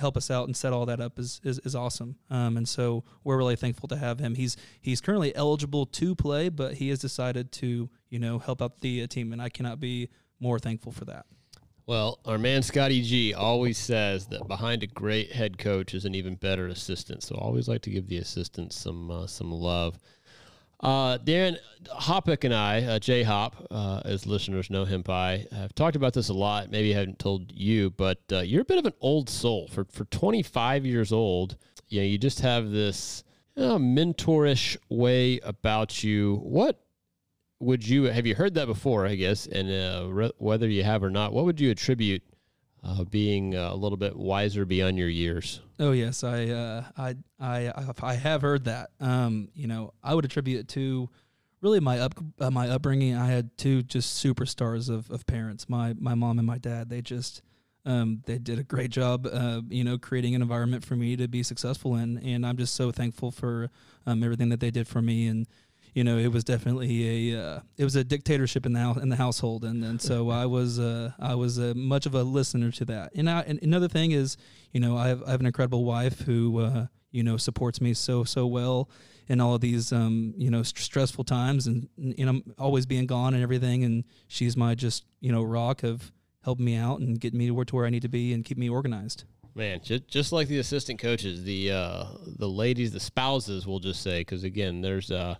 [0.00, 2.16] help us out and set all that up is is, is awesome.
[2.30, 4.34] Um, and so we're really thankful to have him.
[4.34, 8.80] He's he's currently eligible to play, but he has decided to you know help out
[8.80, 10.08] the uh, team, and I cannot be
[10.40, 11.26] more thankful for that.
[11.86, 16.16] Well, our man Scotty G always says that behind a great head coach is an
[16.16, 17.22] even better assistant.
[17.22, 19.98] So I always like to give the assistants some uh, some love.
[20.80, 21.56] Uh, Darren
[21.88, 26.12] Hoppick and I, uh, Jay Hop, uh, as listeners know him by, have talked about
[26.12, 26.70] this a lot.
[26.70, 29.68] Maybe I haven't told you, but uh, you're a bit of an old soul.
[29.68, 31.56] For for 25 years old,
[31.88, 33.24] you know, you just have this
[33.56, 36.36] know, mentorish way about you.
[36.36, 36.80] What
[37.58, 39.06] would you have you heard that before?
[39.06, 42.22] I guess, and uh, re- whether you have or not, what would you attribute
[42.86, 45.60] uh, being uh, a little bit wiser beyond your years?
[45.78, 47.72] Oh yes, I uh, I I
[48.02, 48.90] I have heard that.
[49.00, 51.10] Um, you know, I would attribute it to
[51.60, 53.14] really my up uh, my upbringing.
[53.14, 55.68] I had two just superstars of, of parents.
[55.68, 56.88] My my mom and my dad.
[56.88, 57.42] They just
[57.84, 59.26] um, they did a great job.
[59.30, 62.74] Uh, you know, creating an environment for me to be successful in, and I'm just
[62.74, 63.70] so thankful for
[64.06, 65.26] um, everything that they did for me.
[65.26, 65.46] And
[65.96, 69.08] you know, it was definitely a uh, it was a dictatorship in the house in
[69.08, 72.70] the household, and and so I was uh, I was uh, much of a listener
[72.72, 73.12] to that.
[73.14, 74.36] And, I, and another thing is,
[74.72, 77.94] you know, I have I have an incredible wife who uh, you know supports me
[77.94, 78.90] so so well
[79.26, 83.06] in all of these um, you know st- stressful times, and you know always being
[83.06, 86.12] gone and everything, and she's my just you know rock of
[86.44, 88.44] helping me out and getting me to where, to where I need to be and
[88.44, 89.24] keep me organized.
[89.54, 94.02] Man, just, just like the assistant coaches, the uh, the ladies, the spouses, we'll just
[94.02, 95.36] say, because again, there's uh,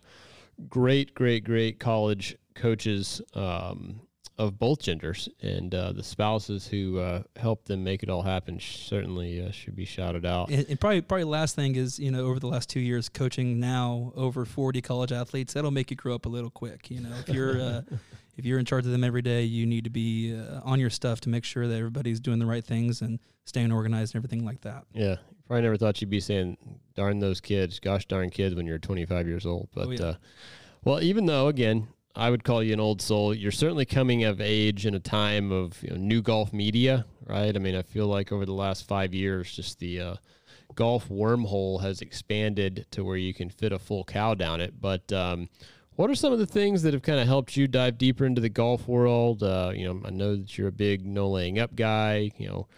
[0.68, 4.00] great, great, great college coaches um,
[4.38, 8.60] of both genders, and uh, the spouses who uh, help them make it all happen
[8.60, 10.50] certainly uh, should be shouted out.
[10.50, 13.58] And, and probably, probably last thing is, you know, over the last two years, coaching
[13.58, 16.90] now over 40 college athletes, that'll make you grow up a little quick.
[16.90, 17.82] You know, if you're uh,
[18.36, 20.90] if you're in charge of them every day, you need to be uh, on your
[20.90, 24.44] stuff to make sure that everybody's doing the right things and staying organized and everything
[24.44, 24.84] like that.
[24.92, 25.16] Yeah,
[25.46, 26.56] probably never thought you'd be saying
[26.94, 29.68] "darn those kids," "gosh darn kids" when you're 25 years old.
[29.74, 30.02] But Oh, yeah.
[30.04, 30.14] uh,
[30.84, 34.40] well, even though again, I would call you an old soul, you're certainly coming of
[34.40, 37.54] age in a time of you know, new golf media, right?
[37.54, 40.14] I mean, I feel like over the last five years, just the uh,
[40.74, 44.80] golf wormhole has expanded to where you can fit a full cow down it.
[44.80, 45.50] But um,
[45.96, 48.40] what are some of the things that have kind of helped you dive deeper into
[48.40, 49.42] the golf world?
[49.42, 52.30] Uh, you know, I know that you're a big no laying up guy.
[52.38, 52.68] You know,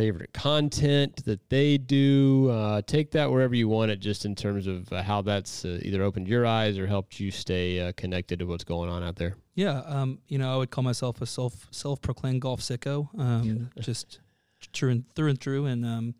[0.00, 2.48] favorite content that they do.
[2.50, 5.78] Uh, take that wherever you want it, just in terms of uh, how that's uh,
[5.82, 9.16] either opened your eyes or helped you stay uh, connected to what's going on out
[9.16, 9.36] there.
[9.54, 13.70] Yeah, um, you know, I would call myself a self self proclaimed golf sicko, um,
[13.80, 14.20] just
[14.72, 15.66] true and through and through.
[15.66, 16.14] And um,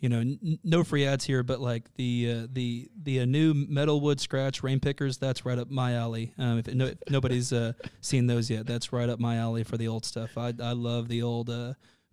[0.00, 3.54] you know, n- no free ads here, but like the uh, the the uh, new
[3.54, 6.34] metalwood scratch rain pickers, that's right up my alley.
[6.36, 9.76] Um, if, no, if nobody's uh, seen those yet, that's right up my alley for
[9.76, 10.36] the old stuff.
[10.36, 11.48] I I love the old.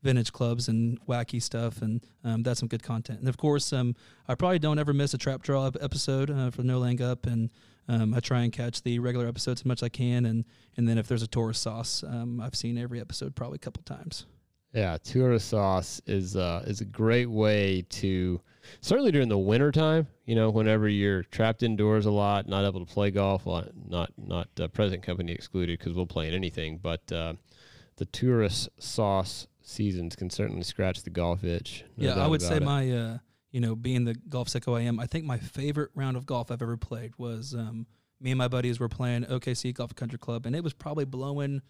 [0.03, 3.95] Vintage clubs and wacky stuff and um, that's some good content and of course um,
[4.27, 7.49] i probably don't ever miss a trap draw episode uh, for No Laying Up and
[7.89, 10.87] um, I try and catch the regular episodes as much as I can, and and
[10.87, 14.25] then if there's a tourist sauce, um, I've seen every episode probably a couple times.
[14.73, 18.41] Yeah, tourist sauce is uh, is a great way to
[18.81, 20.07] certainly during the winter time.
[20.25, 23.45] You know, whenever you're trapped indoors a lot, not able to play golf.
[23.45, 26.77] Not not uh, present company excluded because we'll play in anything.
[26.77, 27.33] But uh,
[27.95, 31.83] the tourist sauce seasons can certainly scratch the golf itch.
[31.97, 32.63] no yeah, I would say it.
[32.63, 33.17] my uh,
[33.51, 36.51] you know being the golf sicko I am, I think my favorite round of golf
[36.51, 37.85] I've ever played was um,
[38.19, 41.61] me and my buddies were playing OKC Golf Country Club, and it was probably blowing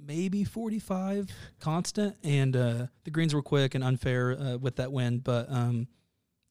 [0.00, 5.24] maybe 45 constant and uh, the greens were quick and unfair uh, with that wind
[5.24, 5.88] but um,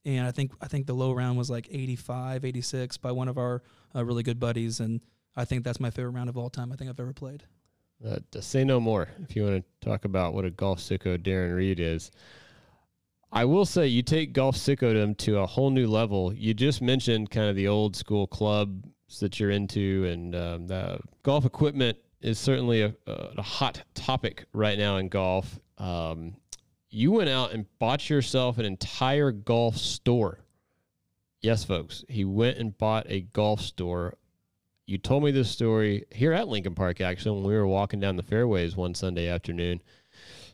[0.04, 3.38] and I think I think the low round was like 85 86 by one of
[3.38, 3.64] our
[3.96, 5.00] uh, really good buddies and
[5.34, 7.46] I think that's my favorite round of all time I think I've ever played
[8.06, 9.10] Uh, to say no more.
[9.24, 12.12] If you want to talk about what a golf sicko Daren Reed is,
[13.32, 16.32] I will say you take golf sickodom to a whole new level.
[16.32, 21.00] You just mentioned kind of the old school clubs that you're into, and um, the
[21.24, 25.60] golf equipment is certainly a, a hot topic right now in golf.
[25.78, 26.36] Um,
[26.90, 30.40] you went out and bought yourself an entire golf store.
[31.42, 34.18] Yes, folks, he went and bought a golf store
[34.88, 38.16] you told me this story here at Lincoln Park, actually, when we were walking down
[38.16, 39.82] the fairways one Sunday afternoon.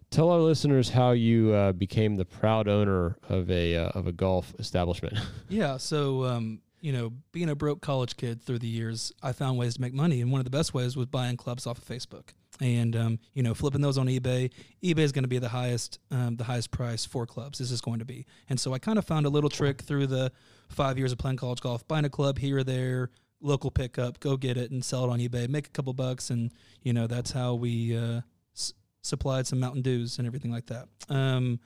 [0.09, 4.11] Tell our listeners how you uh, became the proud owner of a uh, of a
[4.11, 5.17] golf establishment.
[5.49, 9.57] Yeah, so um, you know, being a broke college kid through the years, I found
[9.57, 11.85] ways to make money, and one of the best ways was buying clubs off of
[11.85, 14.51] Facebook, and um, you know, flipping those on eBay.
[14.83, 17.59] eBay is going to be the highest, um, the highest price for clubs.
[17.59, 20.07] This is going to be, and so I kind of found a little trick through
[20.07, 20.31] the
[20.69, 23.09] five years of playing college golf, buying a club here or there,
[23.43, 26.51] local pickup, go get it and sell it on eBay, make a couple bucks, and
[26.81, 28.21] you know, that's how we uh,
[28.55, 30.87] s- supplied some Mountain Dews and everything like that.
[31.09, 31.59] Um,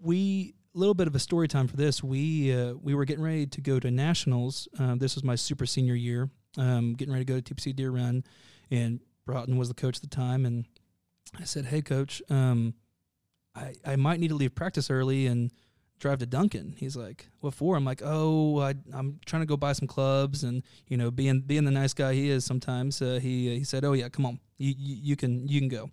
[0.00, 2.02] we a little bit of a story time for this.
[2.02, 4.68] We uh, we were getting ready to go to nationals.
[4.78, 6.30] Um, this was my super senior year.
[6.56, 8.24] Um, getting ready to go to TPC Deere Run,
[8.70, 10.46] and Broughton was the coach at the time.
[10.46, 10.64] And
[11.38, 12.74] I said, "Hey, coach, um,
[13.54, 15.50] I I might need to leave practice early and
[16.02, 19.56] drive to Duncan." He's like, "What for?" I'm like, "Oh, I, I'm trying to go
[19.56, 23.20] buy some clubs." And you know, being being the nice guy he is, sometimes uh,
[23.22, 25.90] he he said, "Oh yeah, come on, you, you you can you can go."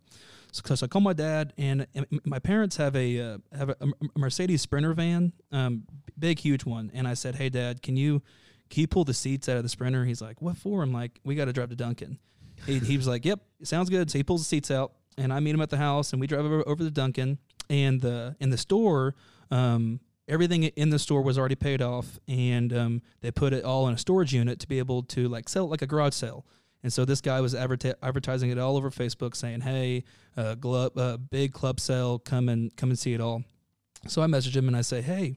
[0.51, 3.75] So, so I call my dad, and and my parents have a uh, have a,
[3.81, 5.83] a Mercedes Sprinter van, um,
[6.17, 6.91] big huge one.
[6.93, 8.21] And I said, "Hey, Dad, can you
[8.69, 11.19] can you pull the seats out of the Sprinter?" He's like, "What for?" I'm like,
[11.23, 12.19] "We got to drive to Duncan."
[12.65, 15.39] He, he was like, "Yep, sounds good." So he pulls the seats out, and I
[15.39, 17.37] meet him at the house, and we drive over, over to Duncan.
[17.69, 19.13] And the in the store,
[19.51, 23.87] um, everything in the store was already paid off, and um, they put it all
[23.87, 26.45] in a storage unit to be able to like sell it like a garage sale.
[26.81, 30.05] And so this guy was adverti- advertising it all over Facebook, saying, "Hey,
[30.37, 33.43] uh, uh, big club sale, come and come and see it all."
[34.07, 35.35] So I message him and I say, "Hey,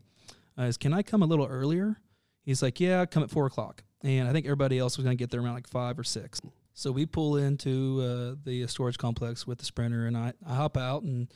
[0.57, 1.99] uh, can I come a little earlier?"
[2.45, 5.23] He's like, "Yeah, come at four o'clock." And I think everybody else was going to
[5.23, 6.41] get there around like five or six.
[6.75, 10.77] So we pull into uh, the storage complex with the sprinter, and I, I hop
[10.77, 11.29] out and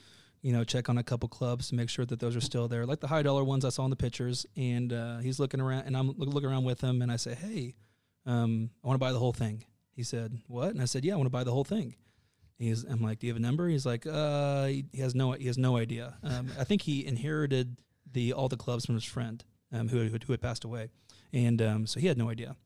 [0.47, 2.87] you know check on a couple clubs to make sure that those are still there,
[2.87, 4.47] like the high dollar ones I saw in the pictures.
[4.57, 7.75] And uh, he's looking around, and I'm looking around with him, and I say, "Hey,
[8.27, 11.15] um, I want to buy the whole thing." He said, "What?" And I said, "Yeah,
[11.15, 11.97] I want to buy the whole thing."
[12.59, 13.69] He's, I'm like, do you have a number?
[13.69, 16.15] He's like, uh, he has no, he has no idea.
[16.23, 17.77] Um, I think he inherited
[18.11, 20.89] the all the clubs from his friend, um, who had, who had passed away,
[21.33, 22.57] and um, so he had no idea.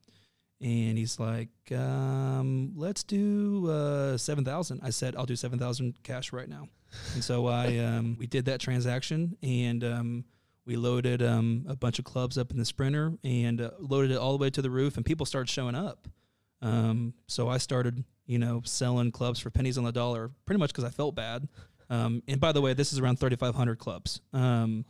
[0.60, 4.80] And he's like, um, let's do uh, seven thousand.
[4.82, 6.68] I said, I'll do seven thousand cash right now.
[7.14, 10.24] And so I, um, we did that transaction, and um,
[10.66, 14.18] we loaded um, a bunch of clubs up in the sprinter, and uh, loaded it
[14.18, 16.08] all the way to the roof, and people started showing up.
[16.62, 20.70] Um, so I started, you know, selling clubs for pennies on the dollar, pretty much
[20.70, 21.48] because I felt bad.
[21.90, 24.20] Um, and by the way, this is around 3,500 clubs.
[24.32, 24.84] Um,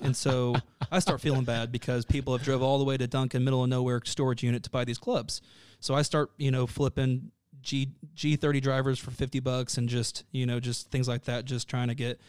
[0.00, 0.54] and so
[0.90, 3.68] I start feeling bad because people have drove all the way to Duncan, middle of
[3.68, 5.42] nowhere storage unit to buy these clubs.
[5.80, 10.46] So I start, you know, flipping G G30 drivers for 50 bucks and just, you
[10.46, 12.20] know, just things like that, just trying to get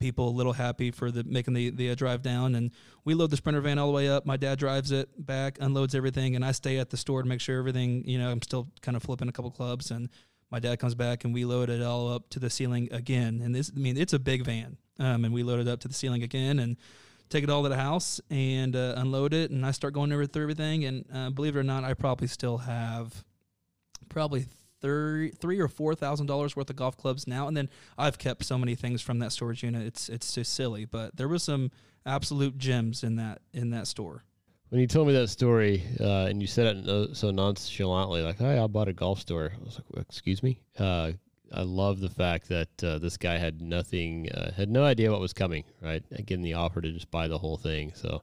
[0.00, 2.54] people a little happy for the making the the uh, drive down.
[2.54, 2.70] And
[3.04, 4.26] we load the sprinter van all the way up.
[4.26, 7.40] My dad drives it back, unloads everything, and I stay at the store to make
[7.40, 8.04] sure everything.
[8.06, 10.08] You know, I'm still kind of flipping a couple clubs, and
[10.50, 13.40] my dad comes back and we load it all up to the ceiling again.
[13.42, 15.88] And this, I mean, it's a big van, um, and we load it up to
[15.88, 16.76] the ceiling again and.
[17.30, 20.24] Take it all to the house and uh, unload it, and I start going over
[20.24, 20.86] through everything.
[20.86, 23.22] And uh, believe it or not, I probably still have
[24.08, 24.46] probably
[24.80, 27.46] three, three or four thousand dollars worth of golf clubs now.
[27.46, 29.86] And then I've kept so many things from that storage unit.
[29.86, 31.70] It's it's just silly, but there was some
[32.06, 34.24] absolute gems in that in that store.
[34.70, 38.58] When you told me that story, uh, and you said it so nonchalantly, like, "Hey,
[38.58, 41.12] I bought a golf store," I was like, "Excuse me." Uh,
[41.50, 45.20] I love the fact that uh, this guy had nothing, uh, had no idea what
[45.20, 45.64] was coming.
[45.80, 47.92] Right, getting the offer to just buy the whole thing.
[47.94, 48.22] So,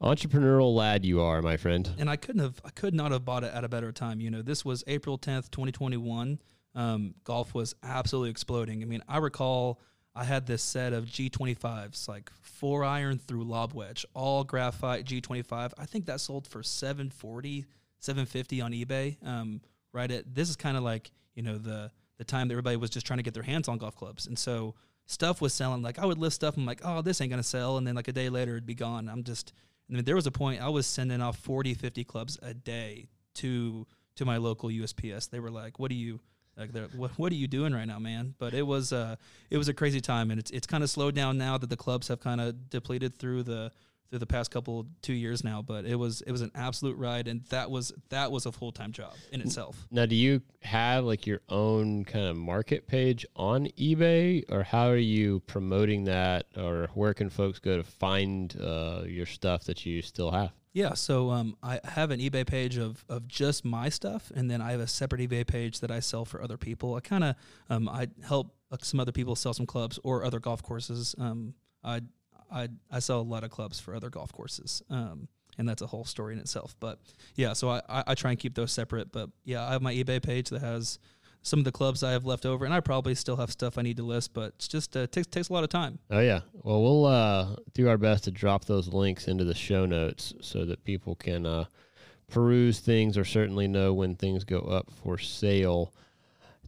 [0.00, 1.90] entrepreneurial lad, you are, my friend.
[1.98, 4.20] and I couldn't have I could not have bought it at a better time.
[4.20, 6.38] You know, this was April tenth, twenty twenty one.
[6.76, 8.82] Um, golf was absolutely exploding.
[8.82, 9.80] I mean, I recall
[10.16, 14.44] I had this set of G twenty fives, like four iron through lob wedge, all
[14.44, 15.74] graphite G twenty five.
[15.78, 17.66] I think that sold for 740,
[17.98, 19.16] 750 on eBay.
[19.26, 19.60] Um,
[19.92, 22.90] right at this is kind of like you know the the time that everybody was
[22.90, 25.82] just trying to get their hands on golf clubs, and so stuff was selling.
[25.82, 28.08] Like I would list stuff, I'm like, oh, this ain't gonna sell, and then like
[28.08, 29.08] a day later it'd be gone.
[29.08, 29.52] I'm just
[29.88, 33.08] I mean, there was a point I was sending off 40, 50 clubs a day
[33.34, 33.86] to
[34.16, 35.28] to my local USPS.
[35.28, 36.20] They were like, "What do you
[36.56, 36.70] like?
[36.94, 39.16] What What are you doing right now, man?" But it was uh
[39.50, 41.76] it was a crazy time, and it's it's kind of slowed down now that the
[41.76, 43.72] clubs have kind of depleted through the
[44.08, 45.62] through the past couple two years now.
[45.62, 48.72] But it was it was an absolute ride, and that was that was a full
[48.72, 49.86] time job in itself.
[49.90, 54.88] Now, do you have like your own kind of market page on eBay, or how
[54.88, 59.84] are you promoting that, or where can folks go to find uh, your stuff that
[59.84, 60.52] you still have?
[60.76, 64.60] Yeah, so um, I have an eBay page of, of just my stuff, and then
[64.60, 66.96] I have a separate eBay page that I sell for other people.
[66.96, 67.36] I kind of
[67.70, 71.14] um, I help uh, some other people sell some clubs or other golf courses.
[71.18, 72.02] Um, I
[72.52, 75.86] I I sell a lot of clubs for other golf courses, um, and that's a
[75.86, 76.76] whole story in itself.
[76.78, 77.00] But
[77.36, 79.12] yeah, so I, I I try and keep those separate.
[79.12, 80.98] But yeah, I have my eBay page that has
[81.42, 83.82] some of the clubs I have left over, and I probably still have stuff I
[83.82, 85.98] need to list, but it's just uh, takes takes a lot of time.
[86.10, 86.40] Oh yeah.
[86.52, 90.64] Well, we'll uh, do our best to drop those links into the show notes so
[90.64, 91.64] that people can uh,
[92.28, 95.92] peruse things or certainly know when things go up for sale.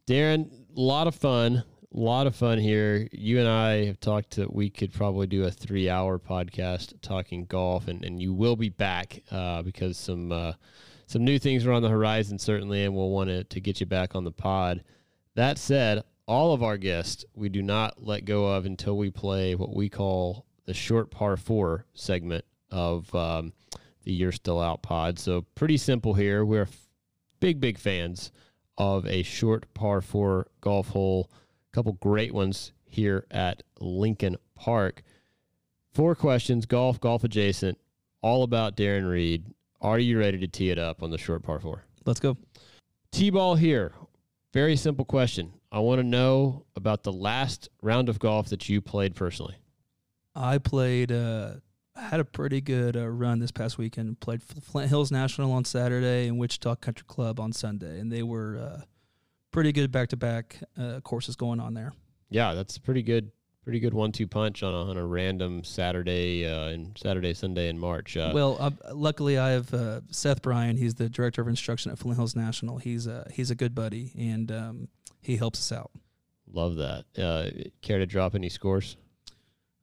[0.06, 1.64] Daren, a lot of fun.
[1.94, 3.08] A lot of fun here.
[3.12, 7.46] You and I have talked that we could probably do a three hour podcast talking
[7.46, 10.52] golf, and, and you will be back uh, because some uh,
[11.08, 13.86] some new things are on the horizon, certainly, and we'll want to, to get you
[13.86, 14.84] back on the pod.
[15.36, 19.54] That said, all of our guests we do not let go of until we play
[19.54, 23.54] what we call the short par four segment of um,
[24.04, 25.18] the You're Still Out pod.
[25.18, 26.44] So, pretty simple here.
[26.44, 26.88] We're f-
[27.40, 28.30] big, big fans
[28.76, 31.30] of a short par four golf hole.
[31.32, 35.02] A couple great ones here at Lincoln Park.
[35.94, 37.78] Four questions, golf, golf adjacent,
[38.20, 39.46] all about Daren Reed.
[39.80, 41.84] Are you ready to tee it up on the short par four?
[42.04, 42.36] Let's go.
[43.12, 43.92] T ball here.
[44.52, 45.52] Very simple question.
[45.70, 49.56] I want to know about the last round of golf that you played personally.
[50.34, 51.12] I played.
[51.12, 51.54] Uh,
[51.94, 54.20] I had a pretty good uh, run this past weekend.
[54.20, 58.56] Played Flint Hills National on Saturday and Wichita Country Club on Sunday, and they were
[58.56, 58.82] uh,
[59.50, 61.92] pretty good back-to-back uh, courses going on there.
[62.30, 63.32] Yeah, that's pretty good,
[63.68, 67.78] pretty good one-two punch on a, on a random Saturday uh, and Saturday Sunday in
[67.78, 68.16] March.
[68.16, 70.78] Uh, well, uh, luckily I have uh, Seth Bryan.
[70.78, 72.78] He's the director of instruction at Flint Hills National.
[72.78, 74.88] He's a he's a good buddy, and um,
[75.20, 75.90] he helps us out.
[76.50, 77.04] love that.
[77.18, 77.50] Uh,
[77.82, 78.96] care to drop any scores?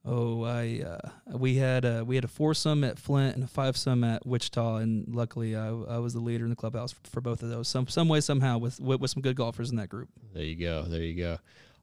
[0.04, 4.04] Oh, I uh, we had a, we had a foursome at Flint and a fivesome
[4.04, 7.40] at Wichita, and luckily I, I was the leader in the clubhouse for, for both
[7.44, 7.68] of those.
[7.68, 10.08] Some some way somehow with, with with some good golfers in that group.
[10.34, 10.82] There you go.
[10.88, 11.38] There you go.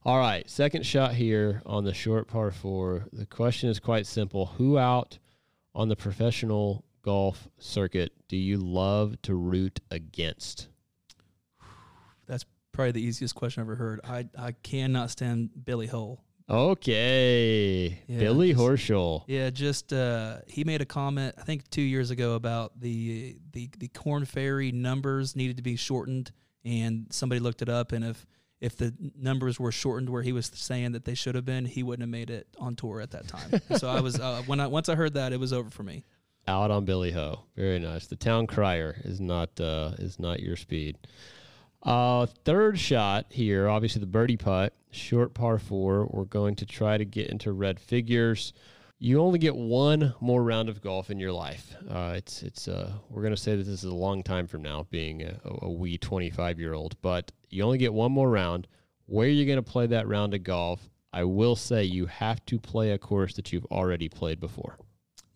[0.05, 3.05] All right, second shot here on the short par four.
[3.13, 5.17] The question is quite simple: Who out
[5.73, 10.67] on the professional golf circuit do you love to root against?
[12.27, 14.01] That's probably the easiest question I've ever heard.
[14.03, 16.21] I I cannot stand Billy Hole.
[16.49, 19.23] Okay, Yeah, Billy just- Horschel.
[19.27, 23.69] Yeah, just uh, he made a comment I think two years ago about the the
[23.77, 26.33] the Korn Ferry numbers needed to be shortened,
[26.65, 28.25] and somebody looked it up, and if
[28.63, 31.83] if the numbers were shortened where he was saying that they should have been, he
[31.83, 33.61] wouldn't have made it on tour at that time.
[33.77, 36.05] so I was uh, when I once I heard that, it was over for me.
[36.47, 37.41] out on Billy Ho.
[37.57, 38.07] Very nice.
[38.07, 40.97] The town crier is not uh, is not your speed.
[41.83, 46.07] Uh, third shot here, obviously the birdie putt, short par four.
[46.09, 48.53] We're going to try to get into red figures.
[49.03, 51.75] You only get one more round of golf in your life.
[51.89, 54.87] Uh, it's it's uh, we're to say that this is a long time from now,
[54.91, 58.65] being a, a wee 25 year old, but you only get one more round.
[59.07, 60.87] Where are you to play that round of golf?
[61.11, 64.77] I will say you have to play a course that you've already played before.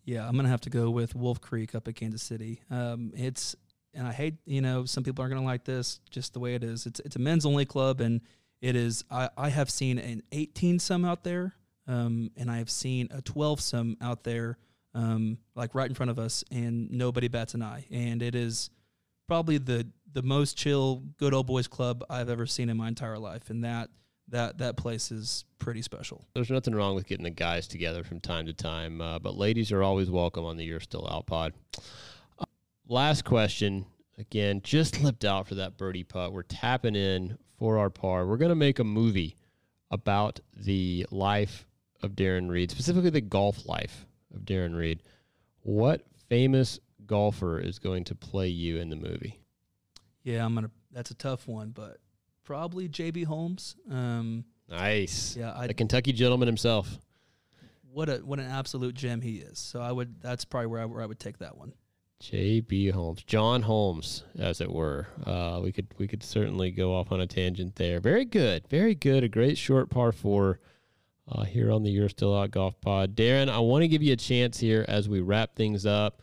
[0.06, 2.62] Yeah, I'm gonna have to go with Wolf Creek up at Kansas City.
[2.70, 3.54] Um, it's
[3.92, 6.64] and I hate you know some people aren't gonna like this just the way it
[6.64, 6.86] is.
[6.86, 8.22] It's it's a men's only club and
[8.62, 9.04] it is.
[9.10, 11.52] I I have seen an 18 some out there,
[11.88, 14.58] um, and I have seen a 12 some out there,
[14.94, 17.86] um, like right in front of us, and nobody bats an eye.
[17.90, 18.70] And it is
[19.26, 23.18] probably the the most chill, good old boys club I've ever seen in my entire
[23.18, 23.90] life, and that
[24.28, 26.24] that that place is pretty special.
[26.34, 29.72] there's nothing wrong with getting the guys together from time to time, uh, but ladies
[29.72, 31.54] are always welcome on the You're Still Out pod.
[32.38, 32.44] Uh,
[32.86, 33.86] last question.
[34.18, 36.32] Again, just lipped out for that birdie putt.
[36.32, 38.26] We're tapping in for our par.
[38.26, 39.36] We're going to make a movie
[39.90, 41.67] about the life
[42.02, 45.02] of Daren Reed, specifically the golf life of Daren Reed.
[45.62, 49.40] What famous golfer is going to play you in the movie?
[50.22, 50.70] Yeah, I'm gonna.
[50.92, 51.98] That's a tough one, but
[52.44, 53.76] probably JB Holmes.
[53.90, 55.36] Um, Nice.
[55.36, 56.98] yeah, I The Kentucky gentleman himself.
[57.90, 59.58] what a what an absolute gem he is.
[59.58, 60.20] So I would.
[60.20, 61.72] That's probably where I, where I would take that one.
[62.20, 62.88] J.B.
[62.90, 65.06] Holmes, John Holmes, as it were.
[65.24, 68.00] Uh, we could we could certainly go off on a tangent there.
[68.00, 69.22] Very good, very good.
[69.24, 70.58] A great short par four
[71.30, 73.14] uh, here on the You're Still Out Golf Pod.
[73.14, 76.22] Daren, I want to give you a chance here as we wrap things up.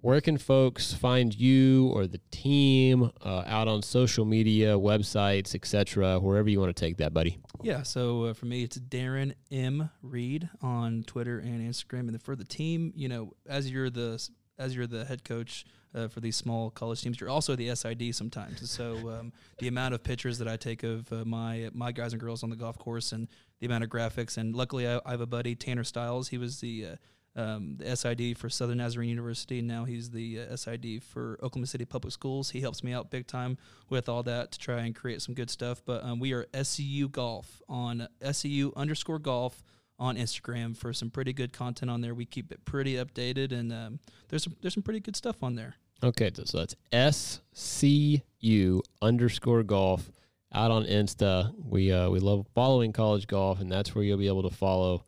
[0.00, 6.18] Where can folks find you or the team uh, out on social media, websites, etc.,
[6.18, 7.38] wherever you want to take that, buddy?
[7.62, 7.84] Yeah.
[7.84, 12.34] So uh, for me, it's Daren M Reed on Twitter and Instagram, and then for
[12.34, 14.28] the team, you know, as you're the
[14.58, 18.14] as you're the head coach uh, for these small college teams, you're also the SID
[18.14, 18.70] sometimes.
[18.70, 22.20] So um, the amount of pictures that I take of uh, my my guys and
[22.20, 23.28] girls on the golf course, and
[23.60, 26.28] the amount of graphics, and luckily I, I have a buddy Tanner Stiles.
[26.28, 26.96] He was the uh,
[27.34, 31.66] um, the SID for Southern Nazarene University, and now he's the uh, SID for Oklahoma
[31.66, 32.50] City Public Schools.
[32.50, 33.56] He helps me out big time
[33.88, 35.82] with all that to try and create some good stuff.
[35.84, 39.62] But um, we are SCU Golf on SCU underscore golf
[39.98, 42.14] on Instagram for some pretty good content on there.
[42.14, 45.54] We keep it pretty updated, and um, there's some, there's some pretty good stuff on
[45.54, 45.74] there.
[46.02, 50.10] Okay, so that's S C U underscore golf
[50.52, 51.54] out on Insta.
[51.64, 55.04] We uh, we love following college golf, and that's where you'll be able to follow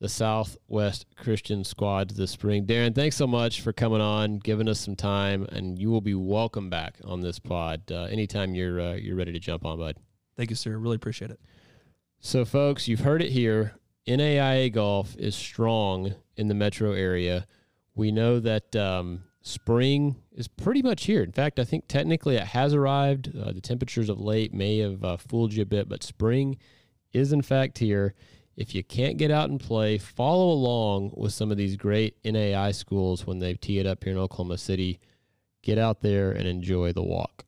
[0.00, 2.66] the Southwest Christian squad this spring.
[2.66, 6.14] Daren, thanks so much for coming on, giving us some time, and you will be
[6.14, 9.96] welcome back on this pod uh, anytime you're uh, you're ready to jump on, bud.
[10.36, 10.76] Thank you, sir.
[10.76, 11.40] Really appreciate it.
[12.20, 13.76] So, folks, you've heard it here.
[14.06, 17.46] NAIA golf is strong in the metro area.
[17.94, 21.22] We know that um, spring is pretty much here.
[21.22, 23.32] In fact, I think technically it has arrived.
[23.36, 26.58] Uh, the temperatures of late may have uh, fooled you a bit, but spring
[27.12, 28.14] is in fact here.
[28.56, 32.70] If you can't get out and play, follow along with some of these great NAI
[32.72, 35.00] schools when they tee it up here in Oklahoma City.
[35.62, 37.46] Get out there and enjoy the walk.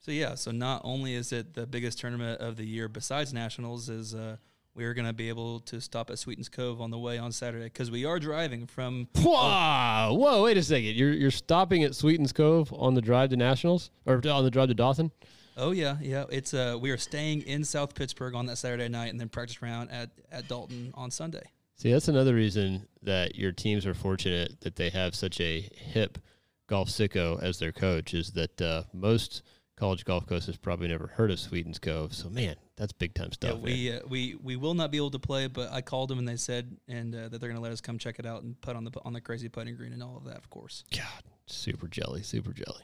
[0.00, 3.90] So yeah, so not only is it the biggest tournament of the year besides nationals,
[3.90, 4.36] is uh,
[4.74, 7.32] we are going to be able to stop at Sweetens Cove on the way on
[7.32, 9.08] Saturday because we are driving from.
[9.16, 10.14] Wow!
[10.14, 10.44] Whoa!
[10.44, 10.96] Wait a second.
[10.96, 14.68] You're you're stopping at Sweetens Cove on the drive to nationals or on the drive
[14.68, 15.10] to Dawson?
[15.58, 16.24] Oh yeah, yeah.
[16.30, 19.60] It's uh, we are staying in South Pittsburg on that Saturday night, and then practice
[19.60, 21.44] round at at Dalton on Sunday.
[21.76, 26.18] See, that's another reason that your teams are fortunate that they have such a hip
[26.68, 28.14] golf sicko as their coach.
[28.14, 29.42] Is that uh, most
[29.80, 32.14] college golf coaches probably never heard of Sweetens Cove.
[32.14, 33.56] So man, that's big time stuff.
[33.56, 36.18] Yeah, we uh, we we will not be able to play, but I called them
[36.18, 38.42] and they said and uh, that they're going to let us come check it out
[38.42, 40.84] and put on the on the crazy putting green and all of that, of course.
[40.92, 42.82] God, super jelly, super jelly.